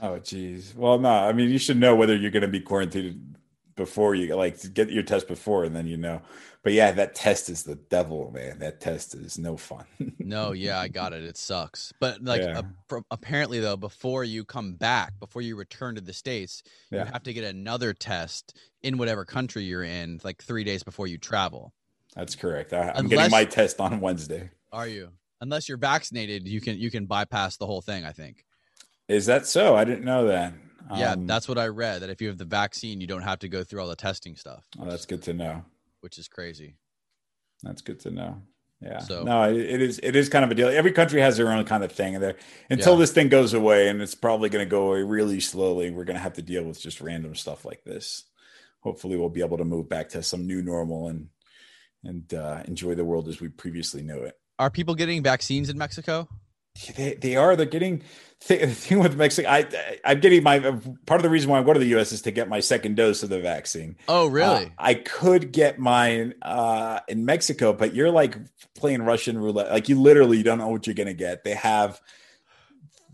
[0.01, 0.73] Oh, geez.
[0.75, 3.35] Well, no, I mean, you should know whether you're going to be quarantined
[3.75, 6.21] before you like get your test before, and then you know.
[6.63, 8.57] But yeah, that test is the devil, man.
[8.57, 9.85] That test is no fun.
[10.19, 11.23] no, yeah, I got it.
[11.23, 11.93] It sucks.
[11.99, 12.61] But like, yeah.
[12.91, 17.05] uh, apparently, though, before you come back, before you return to the states, yeah.
[17.05, 21.05] you have to get another test in whatever country you're in, like three days before
[21.05, 21.71] you travel.
[22.15, 22.73] That's correct.
[22.73, 24.49] I, am getting my test on Wednesday.
[24.71, 25.09] Are you?
[25.41, 28.05] Unless you're vaccinated, you can you can bypass the whole thing.
[28.05, 28.45] I think.
[29.07, 29.75] Is that so?
[29.75, 30.53] I didn't know that.
[30.95, 32.01] Yeah, um, that's what I read.
[32.01, 34.35] That if you have the vaccine, you don't have to go through all the testing
[34.35, 34.67] stuff.
[34.79, 35.65] Oh, that's good to know.
[36.01, 36.77] Which is crazy.
[37.63, 38.41] That's good to know.
[38.81, 38.99] Yeah.
[38.99, 40.67] So no, it is it is kind of a deal.
[40.67, 42.35] Every country has their own kind of thing there.
[42.69, 42.99] Until yeah.
[42.99, 45.89] this thing goes away, and it's probably going to go away really slowly.
[45.89, 48.25] We're going to have to deal with just random stuff like this.
[48.81, 51.29] Hopefully, we'll be able to move back to some new normal and
[52.03, 54.37] and uh, enjoy the world as we previously knew it.
[54.59, 56.27] Are people getting vaccines in Mexico?
[56.95, 57.55] They, they are.
[57.55, 58.03] They're getting
[58.47, 59.49] the thing with Mexico.
[59.49, 59.65] I
[60.03, 62.11] I'm getting my part of the reason why I'm going to the U.S.
[62.11, 63.95] is to get my second dose of the vaccine.
[64.07, 64.65] Oh, really?
[64.65, 68.37] Uh, I could get mine uh, in Mexico, but you're like
[68.75, 69.71] playing Russian roulette.
[69.71, 71.43] Like you literally don't know what you're going to get.
[71.43, 71.99] They have.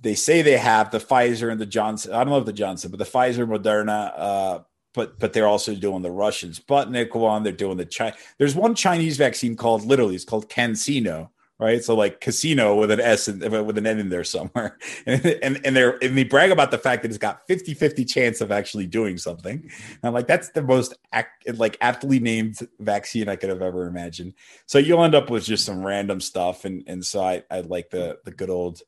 [0.02, 2.14] They say they have the Pfizer and the Johnson.
[2.14, 4.60] I don't know if the Johnson, but the Pfizer, Moderna, uh,
[4.94, 7.44] but but they're also doing the Russian Sputnik one.
[7.44, 8.16] They're doing the China.
[8.40, 11.30] There's one Chinese vaccine called literally it's called CanSino,
[11.62, 11.84] right?
[11.84, 14.78] So like casino with an S and with an N in there somewhere.
[15.06, 18.06] And, and, and they're, and they brag about the fact that it's got 50, 50
[18.06, 19.54] chance of actually doing something.
[19.54, 23.88] And I'm like, that's the most act, like aptly named vaccine I could have ever
[23.88, 24.34] imagined.
[24.66, 26.66] So you'll end up with just some random stuff.
[26.66, 28.82] And, and so I, I like the, the good old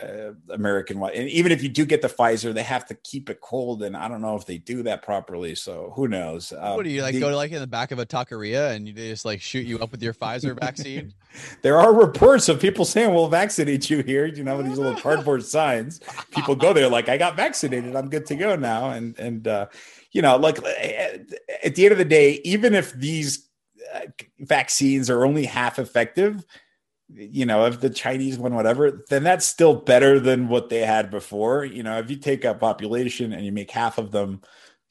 [0.00, 1.12] uh, American one.
[1.14, 3.82] And even if you do get the Pfizer, they have to keep it cold.
[3.82, 5.54] And I don't know if they do that properly.
[5.54, 6.52] So who knows?
[6.52, 8.74] Um, what do you like the, go to like in the back of a taqueria
[8.74, 11.14] and you just like shoot you up with your Pfizer vaccine?
[11.62, 14.98] there are reports of people saying we'll vaccinate you here you know with these little
[15.00, 16.00] cardboard signs
[16.34, 19.66] people go there like i got vaccinated i'm good to go now and and uh
[20.12, 20.58] you know like
[21.62, 23.48] at the end of the day even if these
[23.94, 24.00] uh,
[24.40, 26.44] vaccines are only half effective
[27.10, 31.10] you know if the chinese one whatever then that's still better than what they had
[31.10, 34.40] before you know if you take a population and you make half of them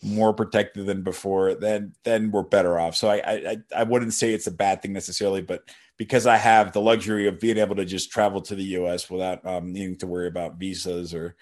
[0.04, 2.96] more protected than before, then then we're better off.
[2.96, 5.64] So I, I I wouldn't say it's a bad thing necessarily, but
[5.98, 9.10] because I have the luxury of being able to just travel to the U.S.
[9.10, 11.36] without um, needing to worry about visas or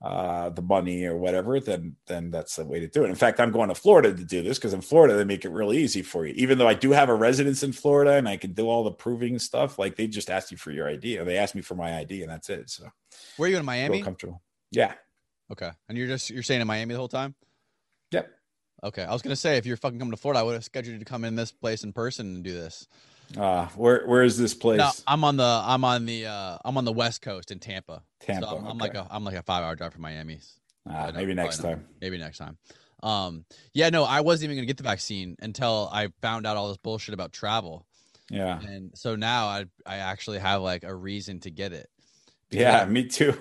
[0.00, 3.08] uh, the money or whatever, then then that's the way to do it.
[3.08, 5.50] In fact, I'm going to Florida to do this because in Florida they make it
[5.50, 6.34] really easy for you.
[6.36, 8.92] Even though I do have a residence in Florida and I can do all the
[8.92, 11.16] proving stuff, like they just ask you for your ID.
[11.16, 12.70] They ask me for my ID and that's it.
[12.70, 12.88] So
[13.36, 14.02] where are you in Miami?
[14.02, 14.40] comfortable.
[14.70, 14.94] Yeah.
[15.50, 15.70] Okay.
[15.88, 17.34] And you're just you're staying in Miami the whole time?
[18.12, 18.30] Yep.
[18.84, 19.02] Okay.
[19.02, 20.98] I was gonna say if you're fucking coming to Florida, I would have scheduled you
[21.00, 22.86] to come in this place in person and do this.
[23.36, 24.78] Uh, where where is this place?
[24.78, 28.02] No, I'm on the I'm on the uh I'm on the west coast in Tampa.
[28.20, 28.46] Tampa.
[28.46, 28.70] So I'm, okay.
[28.70, 30.40] I'm, like a I'm like a five hour drive from Miami.
[30.88, 31.86] Ah, maybe next time.
[32.00, 32.56] Maybe next time.
[33.02, 36.68] Um yeah, no, I wasn't even gonna get the vaccine until I found out all
[36.68, 37.86] this bullshit about travel.
[38.30, 38.60] Yeah.
[38.60, 41.88] And so now I I actually have like a reason to get it.
[42.50, 43.34] Yeah, me too.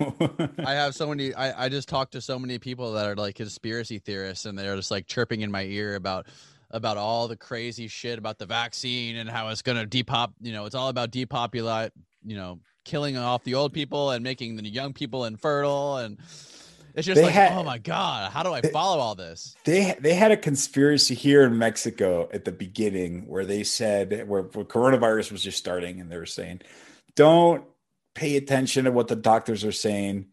[0.65, 1.33] I have so many.
[1.33, 4.75] I, I just talked to so many people that are like conspiracy theorists, and they're
[4.75, 6.27] just like chirping in my ear about
[6.72, 10.34] about all the crazy shit about the vaccine and how it's going to depop.
[10.41, 11.91] You know, it's all about depopulate.
[12.26, 16.18] You know, killing off the old people and making the young people infertile, and
[16.93, 19.55] it's just they like, had, oh my god, how do I follow all this?
[19.63, 24.43] They they had a conspiracy here in Mexico at the beginning where they said where,
[24.43, 26.61] where coronavirus was just starting, and they were saying,
[27.15, 27.63] don't
[28.13, 30.26] pay attention to what the doctors are saying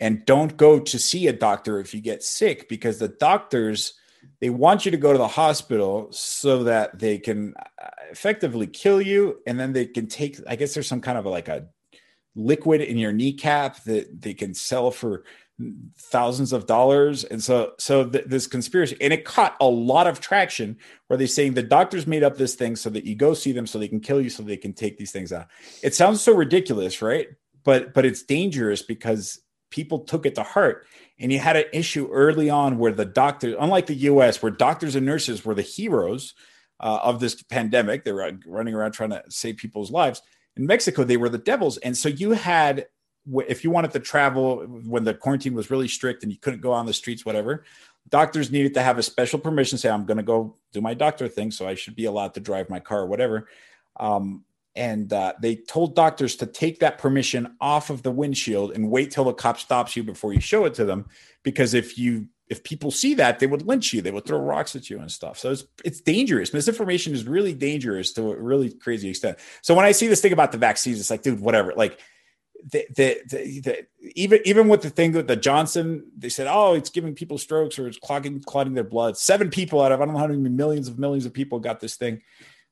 [0.00, 3.94] and don't go to see a doctor if you get sick because the doctors
[4.40, 9.00] they want you to go to the hospital so that they can uh, effectively kill
[9.00, 11.66] you and then they can take i guess there's some kind of like a
[12.34, 15.24] liquid in your kneecap that they can sell for
[15.98, 17.24] thousands of dollars.
[17.24, 20.76] And so so th- this conspiracy and it caught a lot of traction
[21.08, 23.66] where they're saying the doctors made up this thing so that you go see them
[23.66, 25.48] so they can kill you so they can take these things out.
[25.82, 27.28] It sounds so ridiculous right?
[27.64, 30.86] But but it's dangerous because people took it to heart
[31.20, 34.94] and you had an issue early on where the doctors unlike the us where doctors
[34.94, 36.34] and nurses were the heroes
[36.80, 40.22] uh, of this pandemic they were running around trying to save people's lives
[40.56, 42.86] in mexico they were the devils and so you had
[43.46, 46.72] if you wanted to travel when the quarantine was really strict and you couldn't go
[46.72, 47.64] on the streets, whatever,
[48.08, 49.78] doctors needed to have a special permission.
[49.78, 52.40] Say, I'm going to go do my doctor thing, so I should be allowed to
[52.40, 53.48] drive my car or whatever.
[53.98, 54.44] Um,
[54.78, 59.10] and uh, they told doctors to take that permission off of the windshield and wait
[59.10, 61.06] till the cop stops you before you show it to them,
[61.42, 64.00] because if you if people see that, they would lynch you.
[64.00, 65.38] They would throw rocks at you and stuff.
[65.38, 66.54] So it's it's dangerous.
[66.54, 69.38] Misinformation is really dangerous to a really crazy extent.
[69.62, 71.74] So when I see this thing about the vaccines, it's like, dude, whatever.
[71.76, 71.98] Like
[72.72, 76.74] the, the, the, the, even even with the thing that the Johnson, they said, oh,
[76.74, 79.18] it's giving people strokes or it's clogging clotting their blood.
[79.18, 81.80] Seven people out of I don't know how many millions of millions of people got
[81.80, 82.22] this thing.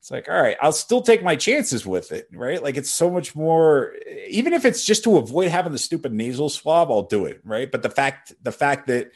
[0.07, 2.63] It's like, all right, I'll still take my chances with it, right?
[2.63, 3.93] Like it's so much more.
[4.29, 7.69] Even if it's just to avoid having the stupid nasal swab, I'll do it, right?
[7.69, 9.11] But the fact the fact that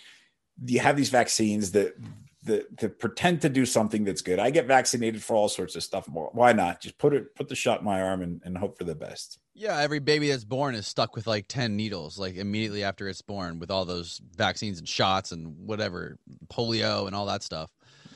[0.66, 1.94] you have these vaccines that
[2.42, 4.40] the to pretend to do something that's good.
[4.40, 6.08] I get vaccinated for all sorts of stuff.
[6.08, 6.80] Why not?
[6.80, 9.38] Just put it put the shot in my arm and, and hope for the best.
[9.54, 13.22] Yeah, every baby that's born is stuck with like ten needles, like immediately after it's
[13.22, 16.18] born, with all those vaccines and shots and whatever
[16.48, 17.70] polio and all that stuff.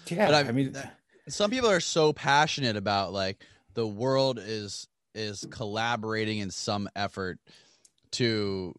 [0.08, 0.76] Yeah, but I, I mean,
[1.28, 3.44] some people are so passionate about like
[3.74, 7.38] the world is is collaborating in some effort
[8.12, 8.74] to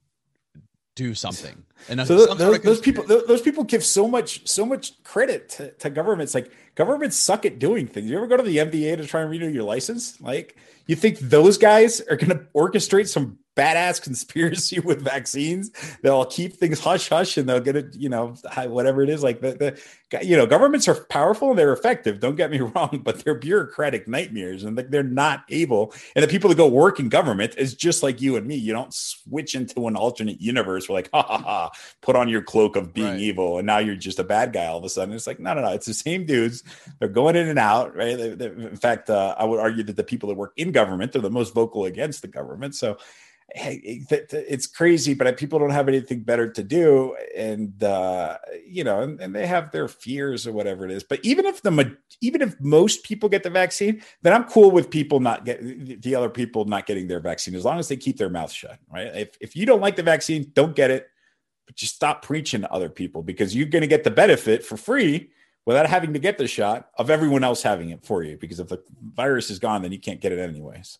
[0.95, 1.65] do something.
[1.89, 5.71] And so those, those, those people, those people give so much, so much credit to,
[5.71, 6.33] to, governments.
[6.33, 8.09] Like governments suck at doing things.
[8.09, 10.19] You ever go to the MDA to try and renew your license?
[10.21, 10.55] Like
[10.87, 15.71] you think those guys are going to orchestrate some badass conspiracy with vaccines.
[16.01, 18.35] They'll keep things hush hush and they'll get it, you know,
[18.67, 19.23] whatever it is.
[19.23, 19.79] Like the, the
[20.23, 22.19] you know, governments are powerful and they're effective.
[22.19, 25.93] Don't get me wrong, but they're bureaucratic nightmares and they're not able.
[26.15, 28.55] And the people that go work in government is just like you and me.
[28.55, 32.41] You don't switch into an alternate universe where like, ha ha ha, put on your
[32.41, 33.19] cloak of being right.
[33.19, 35.13] evil and now you're just a bad guy all of a sudden.
[35.13, 35.73] It's like, no, no, no.
[35.73, 36.63] It's the same dudes.
[36.99, 38.17] They're going in and out, right?
[38.17, 41.15] They, they, in fact, uh, I would argue that the people that work in government
[41.15, 42.75] are the most vocal against the government.
[42.75, 42.97] So
[43.53, 49.21] it's crazy, but people don't have anything better to do, and uh, you know, and,
[49.21, 51.03] and, they have their fears or whatever it is.
[51.03, 54.89] But even if the even if most people get the vaccine, then I'm cool with
[54.89, 58.17] people not get the other people not getting their vaccine as long as they keep
[58.17, 58.79] their mouth shut.
[58.91, 59.07] Right?
[59.07, 61.07] If if you don't like the vaccine, don't get it,
[61.67, 64.75] but just stop preaching to other people because you're going to get the benefit for
[64.75, 65.29] free
[65.65, 68.37] without having to get the shot of everyone else having it for you.
[68.37, 68.83] Because if the
[69.13, 70.99] virus is gone, then you can't get it anyways.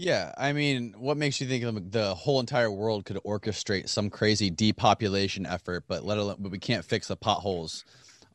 [0.00, 4.48] Yeah, I mean, what makes you think the whole entire world could orchestrate some crazy
[4.48, 7.84] depopulation effort, but let alone, but we can't fix the potholes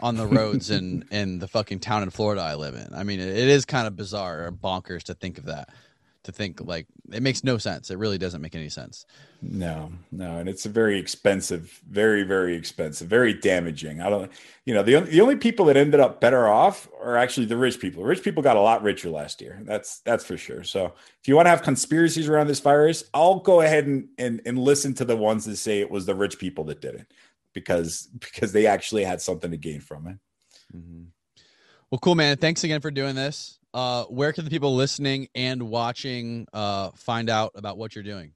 [0.01, 2.93] on the roads in in the fucking town in Florida I live in.
[2.93, 5.70] I mean, it, it is kind of bizarre or bonkers to think of that.
[6.24, 7.91] To think like it makes no sense.
[7.91, 9.05] It really doesn't make any sense.
[9.41, 14.01] No, no, and it's a very expensive, very, very expensive, very damaging.
[14.01, 14.32] I don't,
[14.65, 17.80] you know, the the only people that ended up better off are actually the rich
[17.80, 18.03] people.
[18.03, 19.59] Rich people got a lot richer last year.
[19.63, 20.63] That's that's for sure.
[20.63, 24.41] So if you want to have conspiracies around this virus, I'll go ahead and and,
[24.45, 27.11] and listen to the ones that say it was the rich people that did it
[27.53, 30.17] because because they actually had something to gain from it.
[30.76, 31.03] Mm-hmm.
[31.91, 32.38] Well, cool, man.
[32.38, 33.59] Thanks again for doing this.
[33.74, 38.34] Uh, where can the people listening and watching uh, find out about what you're doing?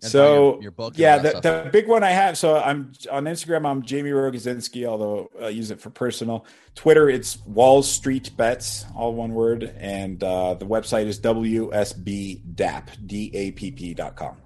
[0.00, 3.66] so your, your, book yeah the, the big one i have so i'm on instagram
[3.66, 6.44] i'm jaime rogozinski although i use it for personal.
[6.74, 14.36] Twitter it's wall street bets all one word and uh, the website is wsbdapp d-a-p-p.com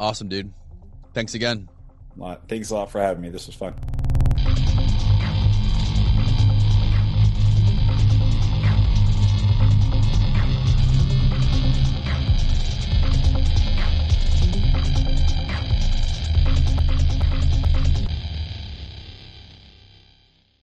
[0.00, 0.52] awesome dude.
[1.12, 1.68] Thanks again.
[2.48, 3.28] Thanks a lot for having me.
[3.28, 3.74] This was fun